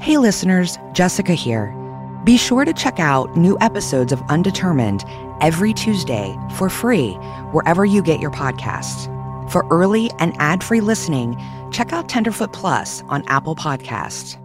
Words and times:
Hey 0.00 0.18
listeners, 0.18 0.78
Jessica 0.92 1.32
here. 1.32 1.74
Be 2.22 2.36
sure 2.36 2.64
to 2.64 2.72
check 2.72 3.00
out 3.00 3.34
new 3.36 3.56
episodes 3.60 4.12
of 4.12 4.22
Undetermined 4.28 5.02
every 5.40 5.72
Tuesday 5.72 6.36
for 6.54 6.68
free 6.68 7.12
wherever 7.52 7.84
you 7.84 8.02
get 8.02 8.20
your 8.20 8.30
podcasts. 8.30 9.10
For 9.50 9.66
early 9.70 10.10
and 10.18 10.36
ad-free 10.38 10.80
listening, 10.80 11.36
check 11.72 11.92
out 11.92 12.08
Tenderfoot 12.08 12.52
Plus 12.52 13.02
on 13.08 13.24
Apple 13.26 13.56
Podcasts. 13.56 14.40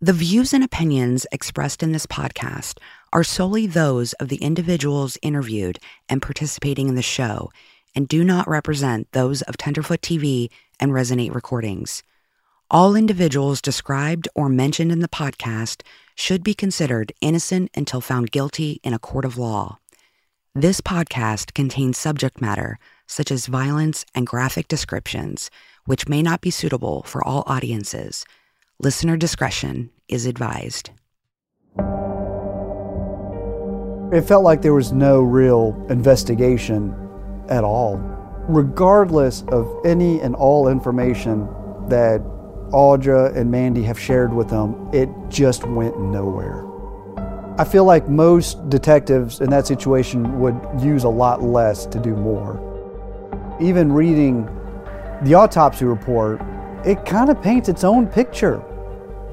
The 0.00 0.12
views 0.12 0.54
and 0.54 0.62
opinions 0.62 1.26
expressed 1.32 1.82
in 1.82 1.92
this 1.92 2.06
podcast 2.06 2.78
are 3.12 3.24
solely 3.24 3.66
those 3.66 4.12
of 4.14 4.28
the 4.28 4.36
individuals 4.36 5.18
interviewed 5.22 5.80
and 6.08 6.22
participating 6.22 6.88
in 6.88 6.94
the 6.94 7.02
show 7.02 7.50
and 7.96 8.06
do 8.06 8.22
not 8.22 8.48
represent 8.48 9.10
those 9.12 9.42
of 9.42 9.56
Tenderfoot 9.56 10.00
TV 10.00 10.50
and 10.78 10.92
Resonate 10.92 11.34
Recordings. 11.34 12.02
All 12.70 12.96
individuals 12.96 13.60
described 13.60 14.26
or 14.34 14.48
mentioned 14.48 14.90
in 14.90 15.00
the 15.00 15.08
podcast 15.08 15.82
should 16.14 16.42
be 16.42 16.54
considered 16.54 17.12
innocent 17.20 17.70
until 17.76 18.00
found 18.00 18.30
guilty 18.30 18.80
in 18.82 18.94
a 18.94 18.98
court 18.98 19.26
of 19.26 19.36
law. 19.36 19.78
This 20.54 20.80
podcast 20.80 21.52
contains 21.52 21.98
subject 21.98 22.40
matter 22.40 22.78
such 23.06 23.30
as 23.30 23.46
violence 23.46 24.06
and 24.14 24.26
graphic 24.26 24.66
descriptions, 24.66 25.50
which 25.84 26.08
may 26.08 26.22
not 26.22 26.40
be 26.40 26.50
suitable 26.50 27.02
for 27.02 27.22
all 27.22 27.44
audiences. 27.46 28.24
Listener 28.80 29.18
discretion 29.18 29.90
is 30.08 30.24
advised. 30.24 30.88
It 34.10 34.22
felt 34.22 34.42
like 34.42 34.62
there 34.62 34.72
was 34.72 34.90
no 34.90 35.20
real 35.20 35.76
investigation 35.90 36.94
at 37.50 37.62
all. 37.62 37.98
Regardless 38.48 39.42
of 39.48 39.70
any 39.84 40.20
and 40.20 40.34
all 40.34 40.68
information 40.68 41.46
that 41.88 42.22
Audrey 42.74 43.30
and 43.38 43.50
Mandy 43.52 43.84
have 43.84 43.98
shared 43.98 44.34
with 44.34 44.48
them, 44.48 44.90
it 44.92 45.08
just 45.28 45.64
went 45.64 45.98
nowhere. 46.00 46.66
I 47.56 47.62
feel 47.62 47.84
like 47.84 48.08
most 48.08 48.68
detectives 48.68 49.40
in 49.40 49.48
that 49.50 49.64
situation 49.64 50.40
would 50.40 50.58
use 50.80 51.04
a 51.04 51.08
lot 51.08 51.40
less 51.40 51.86
to 51.86 52.00
do 52.00 52.16
more. 52.16 52.58
Even 53.60 53.92
reading 53.92 54.44
the 55.22 55.34
autopsy 55.34 55.84
report, 55.84 56.40
it 56.84 57.06
kind 57.06 57.30
of 57.30 57.40
paints 57.40 57.68
its 57.68 57.84
own 57.84 58.08
picture. 58.08 58.60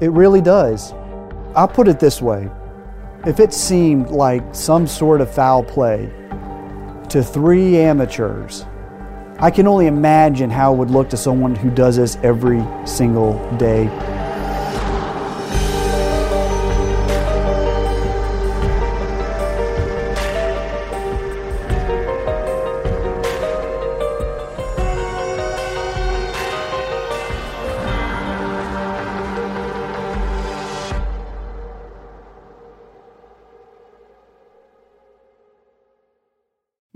It 0.00 0.12
really 0.12 0.40
does. 0.40 0.92
I'll 1.56 1.66
put 1.66 1.88
it 1.88 1.98
this 1.98 2.22
way 2.22 2.48
if 3.26 3.40
it 3.40 3.52
seemed 3.52 4.10
like 4.10 4.54
some 4.54 4.86
sort 4.86 5.20
of 5.20 5.32
foul 5.32 5.64
play 5.64 6.12
to 7.08 7.22
three 7.22 7.76
amateurs, 7.76 8.64
I 9.42 9.50
can 9.50 9.66
only 9.66 9.88
imagine 9.88 10.50
how 10.50 10.72
it 10.72 10.76
would 10.76 10.92
look 10.92 11.10
to 11.10 11.16
someone 11.16 11.56
who 11.56 11.68
does 11.68 11.96
this 11.96 12.16
every 12.22 12.64
single 12.86 13.34
day. 13.56 13.88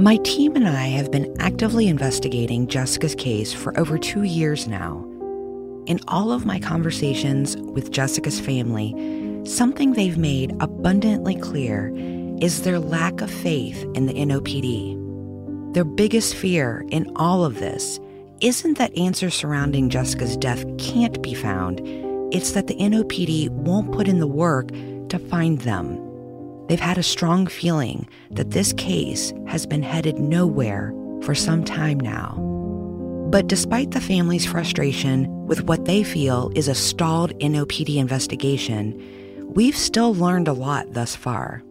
My 0.00 0.16
team 0.18 0.54
and 0.54 0.68
I 0.68 0.86
have 0.90 1.10
been 1.10 1.34
actively 1.40 1.88
investigating 1.88 2.68
Jessica's 2.68 3.16
case 3.16 3.52
for 3.52 3.76
over 3.76 3.98
two 3.98 4.22
years 4.22 4.68
now. 4.68 5.04
In 5.86 5.98
all 6.06 6.30
of 6.30 6.46
my 6.46 6.60
conversations 6.60 7.56
with 7.56 7.90
Jessica's 7.90 8.38
family, 8.38 8.94
something 9.44 9.94
they've 9.94 10.16
made 10.16 10.54
abundantly 10.60 11.34
clear 11.34 11.92
is 12.40 12.62
their 12.62 12.78
lack 12.78 13.20
of 13.20 13.28
faith 13.28 13.82
in 13.96 14.06
the 14.06 14.14
NOPD. 14.14 15.74
Their 15.74 15.82
biggest 15.82 16.36
fear 16.36 16.86
in 16.90 17.10
all 17.16 17.44
of 17.44 17.58
this 17.58 17.98
isn't 18.40 18.78
that 18.78 18.96
answers 18.96 19.34
surrounding 19.34 19.90
Jessica's 19.90 20.36
death 20.36 20.64
can't 20.78 21.20
be 21.22 21.34
found, 21.34 21.80
it's 22.32 22.52
that 22.52 22.68
the 22.68 22.76
NOPD 22.76 23.48
won't 23.50 23.90
put 23.90 24.06
in 24.06 24.20
the 24.20 24.28
work 24.28 24.68
to 25.08 25.18
find 25.28 25.58
them. 25.62 26.07
They've 26.68 26.78
had 26.78 26.98
a 26.98 27.02
strong 27.02 27.46
feeling 27.46 28.06
that 28.30 28.50
this 28.50 28.74
case 28.74 29.32
has 29.46 29.66
been 29.66 29.82
headed 29.82 30.18
nowhere 30.18 30.92
for 31.22 31.34
some 31.34 31.64
time 31.64 31.98
now. 31.98 32.36
But 33.30 33.46
despite 33.46 33.90
the 33.90 34.00
family's 34.00 34.46
frustration 34.46 35.46
with 35.46 35.64
what 35.64 35.86
they 35.86 36.02
feel 36.02 36.50
is 36.54 36.68
a 36.68 36.74
stalled 36.74 37.38
NOPD 37.40 37.96
investigation, 37.96 39.02
we've 39.54 39.76
still 39.76 40.14
learned 40.14 40.48
a 40.48 40.52
lot 40.52 40.92
thus 40.92 41.16
far. 41.16 41.62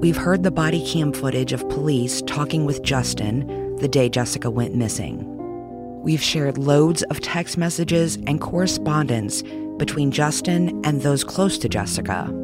We've 0.00 0.16
heard 0.16 0.42
the 0.42 0.50
body 0.50 0.84
cam 0.84 1.12
footage 1.12 1.52
of 1.52 1.68
police 1.68 2.22
talking 2.22 2.64
with 2.64 2.82
Justin 2.82 3.76
the 3.76 3.88
day 3.88 4.08
Jessica 4.08 4.50
went 4.50 4.76
missing. 4.76 5.24
We've 6.02 6.22
shared 6.22 6.58
loads 6.58 7.02
of 7.04 7.20
text 7.20 7.56
messages 7.56 8.16
and 8.26 8.40
correspondence 8.40 9.42
between 9.76 10.10
Justin 10.12 10.80
and 10.84 11.02
those 11.02 11.24
close 11.24 11.58
to 11.58 11.68
Jessica. 11.68 12.41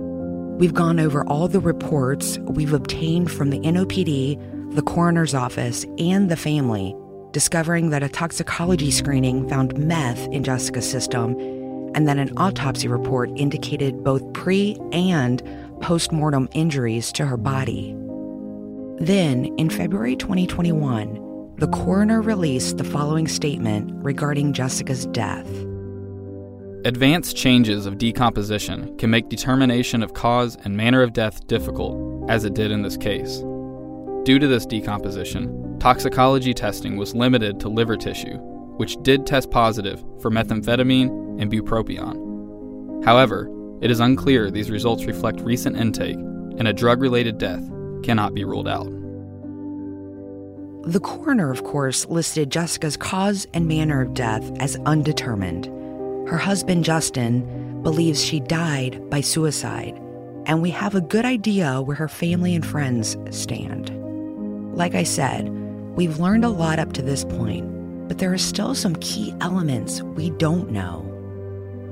We've 0.58 0.75
gone 0.75 1.00
over 1.00 1.25
all 1.26 1.49
the 1.49 1.60
reports 1.60 2.38
we've 2.40 2.72
obtained 2.72 3.31
from 3.31 3.50
the 3.50 3.60
NOPD 3.60 4.58
the 4.70 4.82
coroner's 4.82 5.34
office, 5.34 5.84
and 5.99 6.31
the 6.31 6.37
family, 6.37 6.94
discovering 7.32 7.90
that 7.90 8.02
a 8.02 8.08
toxicology 8.08 8.90
screening 8.90 9.49
found 9.49 9.76
meth 9.78 10.26
in 10.28 10.44
Jessica's 10.44 10.88
system 10.88 11.32
and 11.94 12.06
that 12.06 12.19
an 12.19 12.37
autopsy 12.37 12.87
report 12.87 13.31
indicated 13.37 14.05
both 14.05 14.32
pre 14.34 14.76
and 14.93 15.43
post 15.81 16.12
mortem 16.12 16.49
injuries 16.52 17.11
to 17.12 17.25
her 17.25 17.37
body. 17.37 17.94
Then, 18.99 19.46
in 19.56 19.70
February 19.70 20.16
2021, 20.16 21.54
the 21.56 21.69
coroner 21.69 22.20
released 22.20 22.76
the 22.76 22.84
following 22.84 23.26
statement 23.26 23.90
regarding 24.04 24.52
Jessica's 24.52 25.06
death. 25.06 25.49
Advanced 26.84 27.36
changes 27.36 27.86
of 27.86 27.98
decomposition 27.98 28.96
can 28.98 29.10
make 29.10 29.28
determination 29.28 30.00
of 30.00 30.14
cause 30.14 30.56
and 30.62 30.76
manner 30.76 31.02
of 31.02 31.12
death 31.12 31.44
difficult, 31.48 32.30
as 32.30 32.44
it 32.44 32.54
did 32.54 32.70
in 32.70 32.82
this 32.82 32.96
case. 32.96 33.38
Due 34.22 34.38
to 34.38 34.46
this 34.46 34.64
decomposition, 34.64 35.76
toxicology 35.80 36.54
testing 36.54 36.96
was 36.96 37.16
limited 37.16 37.58
to 37.58 37.69
liver 37.69 37.96
tissue, 37.96 38.36
which 38.76 38.96
did 39.02 39.26
test 39.26 39.50
positive 39.50 39.98
for 40.20 40.30
methamphetamine 40.30 41.42
and 41.42 41.50
bupropion. 41.50 43.04
However, 43.04 43.50
it 43.82 43.90
is 43.90 43.98
unclear 43.98 44.48
these 44.48 44.70
results 44.70 45.04
reflect 45.04 45.40
recent 45.40 45.76
intake, 45.76 46.16
and 46.16 46.69
a 46.69 46.72
drug 46.72 47.02
related 47.02 47.38
death 47.38 47.69
cannot 48.04 48.34
be 48.34 48.44
ruled 48.44 48.69
out. 48.69 48.88
The 50.84 51.00
coroner, 51.00 51.50
of 51.50 51.64
course, 51.64 52.06
listed 52.06 52.52
Jessica's 52.52 52.96
cause 52.96 53.48
and 53.52 53.66
manner 53.66 54.00
of 54.00 54.14
death 54.14 54.48
as 54.60 54.76
undetermined. 54.86 55.75
Her 56.28 56.36
husband, 56.36 56.84
Justin, 56.84 57.82
believes 57.82 58.22
she 58.22 58.38
died 58.38 59.08
by 59.08 59.22
suicide, 59.22 59.98
and 60.44 60.60
we 60.60 60.69
have 60.70 60.94
a 60.94 61.00
good 61.00 61.25
idea 61.25 61.80
where 61.80 61.96
her 61.96 62.06
family 62.06 62.54
and 62.54 62.66
friends 62.66 63.16
stand. 63.30 63.88
Like 64.76 64.94
I 64.94 65.04
said, 65.04 65.48
we've 65.96 66.20
learned 66.20 66.44
a 66.44 66.50
lot 66.50 66.78
up 66.78 66.92
to 66.92 67.02
this 67.02 67.25
point, 67.25 67.66
but 68.08 68.19
there 68.19 68.30
are 68.30 68.38
still 68.38 68.75
some 68.75 68.94
key 68.96 69.34
elements 69.40 70.02
we 70.02 70.28
don't 70.32 70.70
know. 70.70 70.98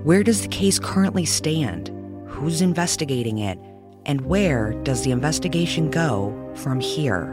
Where 0.05 0.23
does 0.23 0.43
the 0.43 0.49
case 0.49 0.79
currently 0.79 1.25
stand? 1.25 1.91
Who's 2.29 2.61
investigating 2.61 3.39
it? 3.39 3.59
And 4.05 4.21
where 4.21 4.75
does 4.83 5.03
the 5.03 5.13
investigation 5.13 5.91
go 5.91 6.53
from 6.57 6.79
here? 6.79 7.33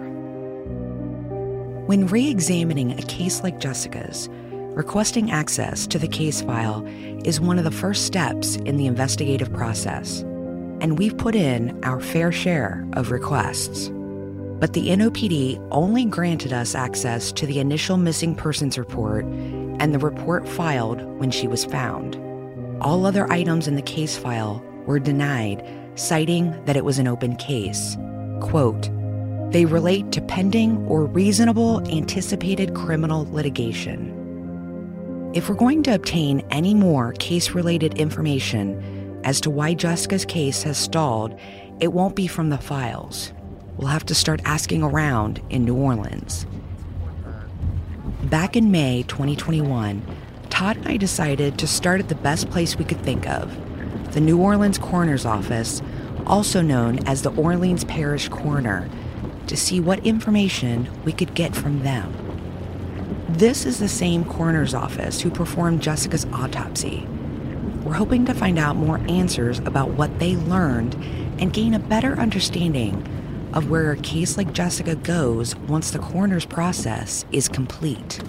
When 1.85 2.07
re 2.07 2.29
examining 2.29 2.97
a 2.97 3.03
case 3.03 3.43
like 3.43 3.59
Jessica's, 3.59 4.29
requesting 4.73 5.31
access 5.31 5.85
to 5.87 5.99
the 5.99 6.07
case 6.07 6.41
file 6.41 6.85
is 7.25 7.39
one 7.39 7.57
of 7.57 7.63
the 7.63 7.71
first 7.71 8.05
steps 8.05 8.55
in 8.57 8.77
the 8.77 8.87
investigative 8.87 9.51
process, 9.53 10.21
and 10.81 10.97
we've 10.97 11.17
put 11.17 11.35
in 11.35 11.79
our 11.83 11.99
fair 11.99 12.31
share 12.31 12.85
of 12.93 13.11
requests. 13.11 13.89
But 14.59 14.73
the 14.73 14.89
NOPD 14.89 15.65
only 15.71 16.05
granted 16.05 16.53
us 16.53 16.73
access 16.73 17.31
to 17.33 17.45
the 17.45 17.59
initial 17.59 17.97
missing 17.97 18.35
persons 18.35 18.77
report 18.77 19.25
and 19.25 19.93
the 19.93 19.99
report 19.99 20.47
filed 20.47 21.01
when 21.19 21.31
she 21.31 21.47
was 21.47 21.65
found. 21.65 22.15
All 22.81 23.05
other 23.05 23.31
items 23.31 23.67
in 23.67 23.75
the 23.75 23.81
case 23.81 24.17
file 24.17 24.63
were 24.85 24.99
denied, 24.99 25.67
citing 25.95 26.51
that 26.65 26.77
it 26.77 26.85
was 26.85 26.99
an 26.99 27.07
open 27.07 27.35
case. 27.35 27.97
Quote, 28.41 28.89
they 29.51 29.65
relate 29.65 30.11
to 30.13 30.21
pending 30.21 30.77
or 30.87 31.05
reasonable 31.05 31.87
anticipated 31.89 32.73
criminal 32.73 33.27
litigation. 33.31 34.12
If 35.33 35.49
we're 35.49 35.55
going 35.55 35.81
to 35.83 35.95
obtain 35.95 36.45
any 36.51 36.75
more 36.75 37.13
case 37.13 37.51
related 37.51 37.95
information 37.95 39.19
as 39.23 39.41
to 39.41 39.49
why 39.49 39.73
Jessica's 39.73 40.25
case 40.25 40.61
has 40.61 40.77
stalled, 40.77 41.39
it 41.79 41.91
won't 41.91 42.15
be 42.15 42.27
from 42.27 42.49
the 42.49 42.59
files. 42.59 43.33
We'll 43.75 43.87
have 43.87 44.05
to 44.05 44.13
start 44.13 44.43
asking 44.45 44.83
around 44.83 45.41
in 45.49 45.65
New 45.65 45.75
Orleans. 45.75 46.45
Back 48.25 48.55
in 48.55 48.69
May 48.69 49.05
2021, 49.07 50.05
Todd 50.51 50.77
and 50.77 50.87
I 50.87 50.97
decided 50.97 51.57
to 51.57 51.65
start 51.65 51.99
at 51.99 52.09
the 52.09 52.15
best 52.15 52.51
place 52.51 52.77
we 52.77 52.85
could 52.85 53.01
think 53.01 53.27
of 53.27 53.57
the 54.13 54.21
New 54.21 54.39
Orleans 54.39 54.77
Coroner's 54.77 55.25
Office, 55.25 55.81
also 56.27 56.61
known 56.61 56.99
as 57.07 57.23
the 57.23 57.33
Orleans 57.33 57.83
Parish 57.85 58.29
Coroner, 58.29 58.87
to 59.47 59.57
see 59.57 59.79
what 59.79 60.05
information 60.05 60.87
we 61.03 61.11
could 61.11 61.33
get 61.33 61.55
from 61.55 61.81
them. 61.81 62.22
This 63.33 63.65
is 63.65 63.79
the 63.79 63.89
same 63.89 64.25
coroner's 64.25 64.75
office 64.75 65.19
who 65.19 65.31
performed 65.31 65.81
Jessica's 65.81 66.27
autopsy. 66.33 67.07
We're 67.83 67.93
hoping 67.93 68.25
to 68.25 68.33
find 68.35 68.59
out 68.59 68.75
more 68.75 68.99
answers 69.09 69.57
about 69.57 69.89
what 69.89 70.19
they 70.19 70.35
learned 70.35 70.93
and 71.39 71.51
gain 71.51 71.73
a 71.73 71.79
better 71.79 72.13
understanding 72.13 73.03
of 73.51 73.71
where 73.71 73.91
a 73.91 73.97
case 73.97 74.37
like 74.37 74.53
Jessica 74.53 74.95
goes 74.95 75.55
once 75.55 75.89
the 75.89 75.97
coroner's 75.97 76.45
process 76.45 77.25
is 77.31 77.49
complete. 77.49 78.21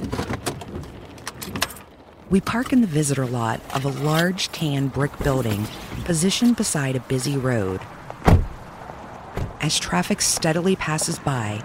We 2.30 2.40
park 2.40 2.72
in 2.72 2.80
the 2.80 2.86
visitor 2.86 3.26
lot 3.26 3.60
of 3.74 3.84
a 3.84 4.04
large 4.04 4.48
tan 4.52 4.88
brick 4.88 5.18
building 5.18 5.66
positioned 6.06 6.56
beside 6.56 6.96
a 6.96 7.00
busy 7.00 7.36
road. 7.36 7.82
As 9.60 9.78
traffic 9.78 10.22
steadily 10.22 10.76
passes 10.76 11.18
by, 11.18 11.62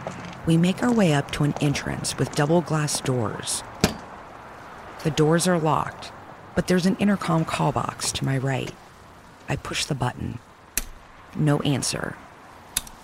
we 0.50 0.58
make 0.58 0.82
our 0.82 0.92
way 0.92 1.14
up 1.14 1.30
to 1.30 1.44
an 1.44 1.54
entrance 1.62 2.18
with 2.18 2.34
double 2.34 2.62
glass 2.62 3.02
doors. 3.02 3.62
The 5.04 5.12
doors 5.12 5.48
are 5.48 5.60
locked, 5.60 6.12
but 6.56 6.66
there's 6.66 6.88
an 6.88 6.96
intercom 6.96 7.46
call 7.46 7.72
box 7.72 8.12
to 8.14 8.26
my 8.26 8.36
right. 8.36 8.74
I 9.48 9.58
push 9.58 9.86
the 9.86 9.94
button. 9.94 10.40
No 11.36 11.60
answer. 11.60 12.16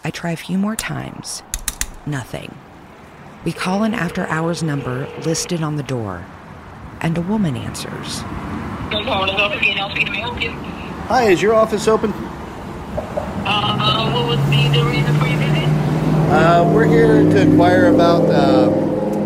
I 0.04 0.10
try 0.10 0.32
a 0.32 0.36
few 0.36 0.58
more 0.58 0.76
times. 0.76 1.44
Nothing. 2.08 2.58
We 3.44 3.52
call 3.52 3.84
an 3.84 3.94
after 3.94 4.26
hours 4.26 4.64
number 4.64 5.08
listed 5.20 5.62
on 5.62 5.76
the 5.76 5.84
door, 5.84 6.26
and 7.00 7.16
a 7.16 7.22
woman 7.22 7.56
answers. 7.56 8.22
Hi, 11.10 11.30
is 11.30 11.44
your 11.44 11.54
office 11.54 11.88
open? 11.88 12.12
Uh, 13.46 14.12
what 14.12 14.30
would 14.30 14.50
be 14.50 14.68
the 14.70 14.84
reason 14.84 15.14
for 15.20 15.28
your 15.28 15.38
visit? 15.38 15.75
Uh, 16.28 16.70
we're 16.74 16.86
here 16.86 17.22
to 17.22 17.40
inquire 17.40 17.94
about 17.94 18.24
uh, 18.24 18.72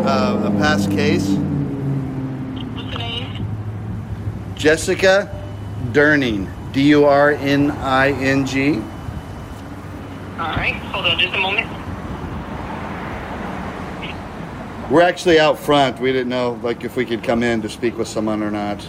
uh, 0.03 0.47
a 0.47 0.51
past 0.59 0.91
case. 0.91 1.27
What's 1.29 2.91
the 2.91 2.97
name? 2.97 3.45
Jessica 4.55 5.29
Durning, 5.93 6.49
D 6.73 6.89
U 6.89 7.05
R 7.05 7.31
N 7.31 7.71
I 7.71 8.11
N 8.11 8.45
G. 8.45 8.75
All 8.75 10.55
right, 10.55 10.75
hold 10.91 11.05
on 11.05 11.17
just 11.17 11.33
a 11.33 11.37
moment. 11.37 11.67
We're 14.91 15.03
actually 15.03 15.39
out 15.39 15.57
front. 15.57 15.99
We 16.01 16.11
didn't 16.11 16.29
know, 16.29 16.59
like, 16.63 16.83
if 16.83 16.97
we 16.97 17.05
could 17.05 17.23
come 17.23 17.43
in 17.43 17.61
to 17.61 17.69
speak 17.69 17.97
with 17.97 18.09
someone 18.09 18.43
or 18.43 18.51
not. 18.51 18.85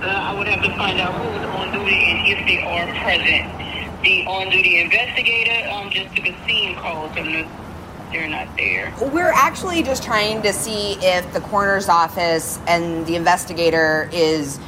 Uh, 0.00 0.06
I 0.06 0.36
would 0.36 0.48
have 0.48 0.62
to 0.64 0.76
find 0.76 1.00
out 1.00 1.14
who's 1.14 1.46
on 1.46 1.72
duty 1.72 2.10
and 2.10 2.26
if 2.26 2.46
they 2.46 2.62
are 2.62 2.86
present. 3.02 3.65
The 4.06 4.24
on-duty 4.24 4.80
investigator 4.80 5.68
um, 5.68 5.90
just 5.90 6.14
took 6.14 6.26
a 6.26 6.46
scene 6.46 6.76
call, 6.76 7.12
no, 7.12 7.44
they're 8.12 8.28
not 8.28 8.56
there. 8.56 8.94
We're 9.00 9.32
actually 9.32 9.82
just 9.82 10.04
trying 10.04 10.42
to 10.42 10.52
see 10.52 10.92
if 11.04 11.32
the 11.32 11.40
coroner's 11.40 11.88
office 11.88 12.60
and 12.68 13.04
the 13.04 13.16
investigator 13.16 14.08
is 14.12 14.60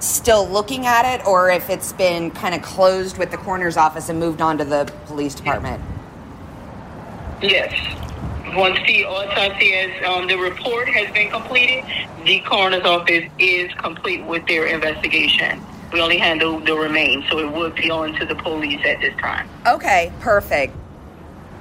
still 0.00 0.48
looking 0.48 0.86
at 0.86 1.04
it 1.04 1.26
or 1.26 1.50
if 1.50 1.68
it's 1.68 1.92
been 1.92 2.30
kind 2.30 2.54
of 2.54 2.62
closed 2.62 3.18
with 3.18 3.30
the 3.30 3.36
coroner's 3.36 3.76
office 3.76 4.08
and 4.08 4.18
moved 4.18 4.40
on 4.40 4.56
to 4.56 4.64
the 4.64 4.90
police 5.04 5.34
department. 5.34 5.82
Yes. 7.42 7.74
Once 8.54 8.78
the 8.86 9.04
autopsy 9.04 9.72
has, 9.72 10.06
um, 10.06 10.26
the 10.26 10.38
report 10.38 10.88
has 10.88 11.12
been 11.12 11.30
completed, 11.30 11.84
the 12.24 12.40
coroner's 12.40 12.86
office 12.86 13.30
is 13.38 13.70
complete 13.74 14.24
with 14.24 14.46
their 14.46 14.64
investigation. 14.68 15.60
We 15.96 16.02
only 16.02 16.18
handle 16.18 16.60
the 16.60 16.74
remains, 16.74 17.26
so 17.30 17.38
it 17.38 17.50
would 17.50 17.74
be 17.74 17.90
on 17.90 18.12
to 18.16 18.26
the 18.26 18.34
police 18.34 18.84
at 18.84 19.00
this 19.00 19.14
time. 19.14 19.48
Okay, 19.66 20.12
perfect. 20.20 20.76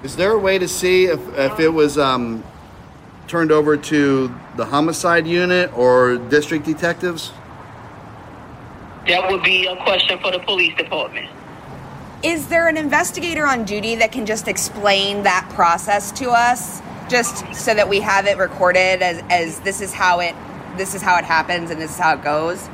Is 0.03 0.17
there 0.17 0.31
a 0.33 0.37
way 0.37 0.59
to 0.59 0.67
see 0.67 1.05
if, 1.05 1.21
if 1.37 1.57
it 1.61 1.69
was 1.69 1.97
um, 1.97 2.43
turned 3.29 3.53
over 3.53 3.77
to 3.77 4.35
the 4.57 4.65
homicide 4.65 5.25
unit 5.25 5.71
or 5.73 6.17
district 6.17 6.65
detectives? 6.65 7.31
That 9.07 9.31
would 9.31 9.41
be 9.41 9.67
a 9.67 9.77
question 9.83 10.19
for 10.19 10.33
the 10.33 10.39
police 10.39 10.75
department. 10.75 11.29
Is 12.21 12.49
there 12.49 12.67
an 12.67 12.75
investigator 12.75 13.47
on 13.47 13.63
duty 13.63 13.95
that 13.95 14.11
can 14.11 14.25
just 14.25 14.49
explain 14.49 15.23
that 15.23 15.49
process 15.53 16.11
to 16.19 16.31
us 16.31 16.81
just 17.07 17.55
so 17.55 17.73
that 17.73 17.87
we 17.87 18.01
have 18.01 18.25
it 18.25 18.37
recorded 18.37 19.01
as, 19.01 19.23
as 19.29 19.61
this 19.61 19.79
is 19.79 19.93
how 19.93 20.19
it 20.19 20.35
this 20.75 20.93
is 20.93 21.01
how 21.01 21.17
it 21.17 21.23
happens 21.23 21.71
and 21.71 21.79
this 21.79 21.91
is 21.91 21.97
how 21.97 22.15
it 22.15 22.21
goes? 22.21 22.67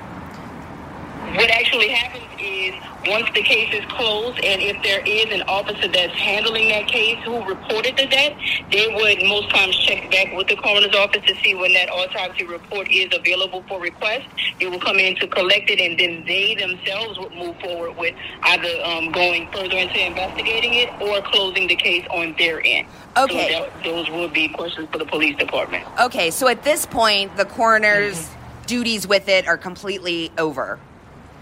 What 1.35 1.49
actually 1.49 1.87
happens 1.87 2.25
is 2.39 2.75
once 3.07 3.29
the 3.33 3.41
case 3.41 3.73
is 3.73 3.85
closed 3.85 4.43
and 4.43 4.61
if 4.61 4.83
there 4.83 5.01
is 5.05 5.25
an 5.31 5.43
officer 5.47 5.87
that's 5.87 6.13
handling 6.13 6.67
that 6.69 6.87
case 6.87 7.17
who 7.23 7.41
reported 7.45 7.95
the 7.95 8.05
death, 8.07 8.37
they 8.69 8.87
would 8.93 9.23
most 9.27 9.49
times 9.49 9.77
check 9.77 10.11
back 10.11 10.35
with 10.35 10.47
the 10.47 10.57
coroner's 10.57 10.93
office 10.93 11.23
to 11.25 11.35
see 11.41 11.55
when 11.55 11.71
that 11.73 11.89
autopsy 11.89 12.45
report 12.45 12.91
is 12.91 13.07
available 13.13 13.63
for 13.69 13.79
request. 13.79 14.27
They 14.59 14.67
will 14.67 14.79
come 14.79 14.97
in 14.97 15.15
to 15.15 15.27
collect 15.27 15.69
it 15.69 15.79
and 15.79 15.97
then 15.97 16.25
they 16.27 16.53
themselves 16.55 17.17
would 17.17 17.33
move 17.33 17.57
forward 17.61 17.95
with 17.95 18.13
either 18.43 18.83
um, 18.83 19.11
going 19.13 19.47
further 19.53 19.77
into 19.77 20.05
investigating 20.05 20.73
it 20.73 20.89
or 21.01 21.21
closing 21.31 21.67
the 21.67 21.77
case 21.77 22.05
on 22.11 22.35
their 22.37 22.61
end. 22.65 22.87
Okay. 23.15 23.53
So 23.53 23.63
that, 23.63 23.83
those 23.85 24.09
would 24.09 24.33
be 24.33 24.49
questions 24.49 24.89
for 24.91 24.97
the 24.97 25.05
police 25.05 25.37
department. 25.37 25.87
Okay, 26.01 26.29
so 26.29 26.49
at 26.49 26.63
this 26.63 26.85
point, 26.85 27.37
the 27.37 27.45
coroner's 27.45 28.29
duties 28.67 29.07
with 29.07 29.29
it 29.29 29.47
are 29.47 29.57
completely 29.57 30.31
over. 30.37 30.79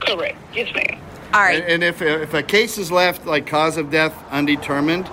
Correct. 0.01 0.37
Yes, 0.53 0.73
ma'am. 0.73 0.99
All 1.33 1.41
right. 1.41 1.61
And, 1.61 1.71
and 1.71 1.83
if, 1.83 2.01
if 2.01 2.33
a 2.33 2.41
case 2.43 2.77
is 2.77 2.91
left 2.91 3.25
like 3.25 3.45
cause 3.47 3.77
of 3.77 3.91
death 3.91 4.15
undetermined, 4.31 5.09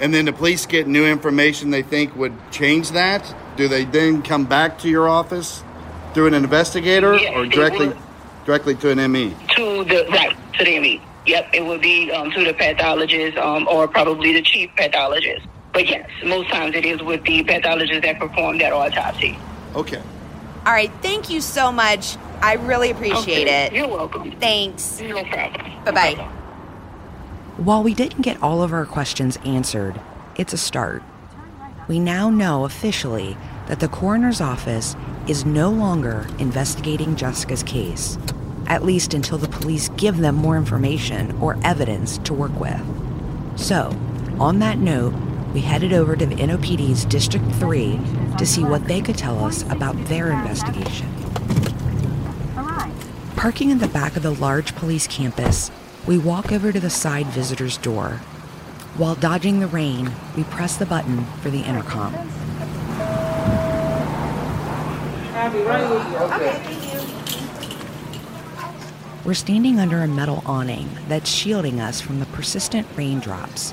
and 0.00 0.12
then 0.14 0.24
the 0.24 0.32
police 0.32 0.66
get 0.66 0.86
new 0.86 1.04
information 1.06 1.70
they 1.70 1.82
think 1.82 2.16
would 2.16 2.32
change 2.50 2.90
that, 2.92 3.34
do 3.56 3.68
they 3.68 3.84
then 3.84 4.22
come 4.22 4.46
back 4.46 4.78
to 4.80 4.88
your 4.88 5.08
office 5.08 5.62
through 6.14 6.26
an 6.26 6.34
investigator 6.34 7.14
Yes, 7.16 7.36
or 7.36 7.46
directly 7.46 7.88
would. 7.88 7.98
directly 8.46 8.74
to 8.76 8.90
an 8.90 9.12
ME? 9.12 9.34
to 9.56 9.84
the 9.84 10.06
right 10.10 10.36
to 10.54 10.64
the 10.64 10.78
ME. 10.80 11.00
Yep, 11.26 11.50
it 11.52 11.64
would 11.64 11.82
be 11.82 12.10
um, 12.10 12.30
to 12.32 12.44
the 12.44 12.54
pathologist 12.54 13.36
um, 13.36 13.68
or 13.68 13.86
probably 13.86 14.32
the 14.32 14.42
chief 14.42 14.70
pathologist. 14.74 15.46
But 15.72 15.86
yes, 15.88 16.08
most 16.24 16.48
times 16.48 16.74
it 16.74 16.84
is 16.86 17.00
with 17.02 17.22
the 17.24 17.44
pathologist 17.44 18.02
that 18.02 18.18
performed 18.18 18.60
that 18.62 18.72
autopsy. 18.72 19.38
Okay. 19.76 20.02
All 20.66 20.72
right, 20.72 20.90
thank 21.02 21.30
you 21.30 21.40
so 21.42 21.70
much. 21.70 22.16
I 22.42 22.54
really 22.54 22.90
appreciate 22.90 23.46
Okay, 23.46 23.66
it. 23.66 23.72
You're 23.72 23.88
welcome. 23.88 24.32
Thanks. 24.32 25.00
No. 25.00 25.22
Bye 25.22 25.92
bye. 25.92 26.14
While 27.56 27.82
we 27.82 27.94
didn't 27.94 28.22
get 28.22 28.42
all 28.42 28.62
of 28.62 28.72
our 28.72 28.86
questions 28.86 29.38
answered, 29.44 30.00
it's 30.36 30.52
a 30.52 30.58
start. 30.58 31.02
We 31.88 32.00
now 32.00 32.30
know 32.30 32.64
officially 32.64 33.36
that 33.66 33.80
the 33.80 33.88
coroner's 33.88 34.40
office 34.40 34.96
is 35.28 35.44
no 35.44 35.70
longer 35.70 36.26
investigating 36.38 37.16
Jessica's 37.16 37.62
case, 37.62 38.16
at 38.66 38.84
least 38.84 39.12
until 39.12 39.38
the 39.38 39.48
police 39.48 39.90
give 39.90 40.18
them 40.18 40.36
more 40.36 40.56
information 40.56 41.32
or 41.40 41.58
evidence 41.62 42.18
to 42.18 42.32
work 42.32 42.58
with. 42.58 42.80
So, 43.56 43.94
on 44.38 44.60
that 44.60 44.78
note, 44.78 45.12
we 45.52 45.60
headed 45.60 45.92
over 45.92 46.16
to 46.16 46.24
the 46.24 46.36
NOPD's 46.36 47.04
District 47.04 47.44
3 47.56 48.00
to 48.38 48.46
see 48.46 48.64
what 48.64 48.86
they 48.86 49.00
could 49.00 49.18
tell 49.18 49.44
us 49.44 49.62
about 49.70 49.96
their 50.06 50.30
investigation. 50.30 51.19
Parking 53.40 53.70
in 53.70 53.78
the 53.78 53.88
back 53.88 54.16
of 54.18 54.22
the 54.22 54.34
large 54.34 54.74
police 54.74 55.06
campus, 55.06 55.70
we 56.06 56.18
walk 56.18 56.52
over 56.52 56.72
to 56.72 56.78
the 56.78 56.90
side 56.90 57.24
visitor's 57.28 57.78
door. 57.78 58.20
While 58.98 59.14
dodging 59.14 59.60
the 59.60 59.66
rain, 59.66 60.12
we 60.36 60.44
press 60.44 60.76
the 60.76 60.84
button 60.84 61.24
for 61.40 61.48
the 61.48 61.62
intercom. 61.62 62.12
We're 69.24 69.32
standing 69.32 69.80
under 69.80 70.02
a 70.02 70.06
metal 70.06 70.42
awning 70.44 70.90
that's 71.08 71.30
shielding 71.30 71.80
us 71.80 71.98
from 71.98 72.20
the 72.20 72.26
persistent 72.26 72.86
raindrops. 72.94 73.72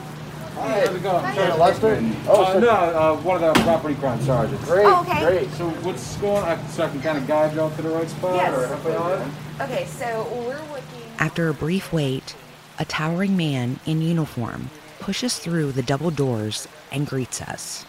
How's 0.58 0.96
it 0.96 1.04
going? 1.04 1.60
Lester? 1.60 1.96
Uh, 2.30 2.60
no, 2.60 2.70
uh, 2.70 3.16
one 3.18 3.44
of 3.44 3.54
the 3.56 3.62
property 3.62 3.96
crime 3.96 4.22
sergeants. 4.22 4.64
Great, 4.66 4.86
Oh, 4.86 5.02
okay. 5.02 5.26
great. 5.26 5.52
So 5.52 5.70
what's 5.70 6.18
going 6.18 6.44
on? 6.44 6.68
So 6.70 6.84
I 6.84 6.90
can 6.90 7.02
kind 7.02 7.18
of 7.18 7.28
guide 7.28 7.56
y'all 7.56 7.70
to 7.72 7.82
the 7.82 7.90
right 7.90 8.10
spot? 8.10 8.36
Yes. 8.36 8.86
Or 8.86 8.92
help? 8.92 9.22
Okay, 9.62 9.86
so 9.86 10.28
we're 10.32 10.60
looking. 10.72 11.12
After 11.20 11.48
a 11.50 11.54
brief 11.54 11.92
wait, 11.94 12.36
a 12.80 12.86
towering 12.86 13.38
man 13.38 13.80
in 13.86 14.02
uniform 14.02 14.70
pushes 15.00 15.38
through 15.40 15.72
the 15.72 15.84
double 15.84 16.12
doors 16.12 16.68
and 16.92 17.08
greets 17.08 17.42
us. 17.42 17.86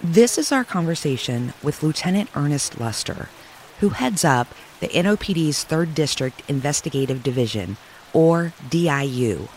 This 0.00 0.38
is 0.38 0.52
our 0.52 0.64
conversation 0.64 1.52
with 1.62 1.82
Lieutenant 1.82 2.30
Ernest 2.36 2.78
Luster, 2.80 3.28
who 3.80 3.90
heads 3.90 4.24
up 4.24 4.48
the 4.80 4.88
NOPD's 4.88 5.64
3rd 5.64 5.94
District 5.94 6.42
Investigative 6.48 7.22
Division, 7.22 7.76
or 8.12 8.52
DIU. 8.70 9.48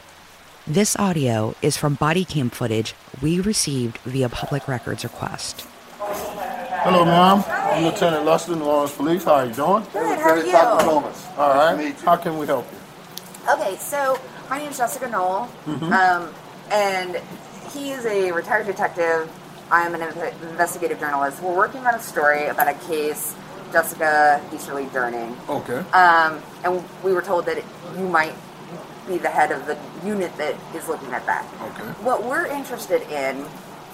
This 0.68 0.96
audio 0.98 1.56
is 1.62 1.76
from 1.76 1.96
body 1.96 2.24
cam 2.24 2.50
footage 2.50 2.94
we 3.22 3.40
received 3.40 3.98
via 4.00 4.30
public 4.30 4.68
records 4.68 5.04
request. 5.04 5.66
Hello, 6.00 7.04
ma'am. 7.06 7.44
I'm 7.48 7.84
Lieutenant 7.86 8.26
Luster, 8.26 8.56
Lawrence 8.56 8.94
Police. 8.96 9.24
How 9.24 9.34
are 9.36 9.46
you 9.46 9.54
doing? 9.54 9.84
Good, 9.94 10.20
how 10.20 10.30
are 10.30 10.82
you? 10.84 10.92
All 11.38 11.50
right. 11.76 11.96
How 12.02 12.16
can 12.16 12.38
we 12.38 12.46
help 12.46 12.68
you? 12.72 13.52
Okay, 13.54 13.76
so 13.78 14.20
my 14.50 14.60
name 14.60 14.70
is 14.70 14.78
Jessica 14.78 15.08
Noll, 15.10 15.48
Mhm. 15.68 15.92
um, 15.92 16.30
and 16.72 17.20
he 17.74 17.92
is 17.92 18.06
a 18.06 18.32
retired 18.32 18.66
detective. 18.68 19.30
I 19.72 19.86
am 19.86 19.96
an 19.96 20.02
investigative 20.44 21.00
journalist. 21.00 21.42
We're 21.42 21.54
working 21.56 21.86
on 21.88 21.96
a 21.96 22.02
story 22.02 22.48
about 22.48 22.68
a 22.68 22.74
case, 22.74 23.34
Jessica 23.72 24.42
Easterly 24.54 24.86
Durning. 24.88 25.36
Okay. 25.50 25.80
Um, 25.94 26.40
and 26.64 26.84
we 27.04 27.14
were 27.14 27.22
told 27.22 27.46
that 27.46 27.58
you 27.98 28.08
might 28.08 28.34
be 29.12 29.18
the 29.18 29.30
head 29.30 29.52
of 29.52 29.66
the 29.68 29.78
unit 30.06 30.36
that 30.38 30.56
is 30.76 30.88
looking 30.88 31.12
at 31.14 31.26
that. 31.26 31.46
Okay. 31.62 31.84
What 32.04 32.24
we're 32.24 32.46
interested 32.46 33.02
in 33.12 33.46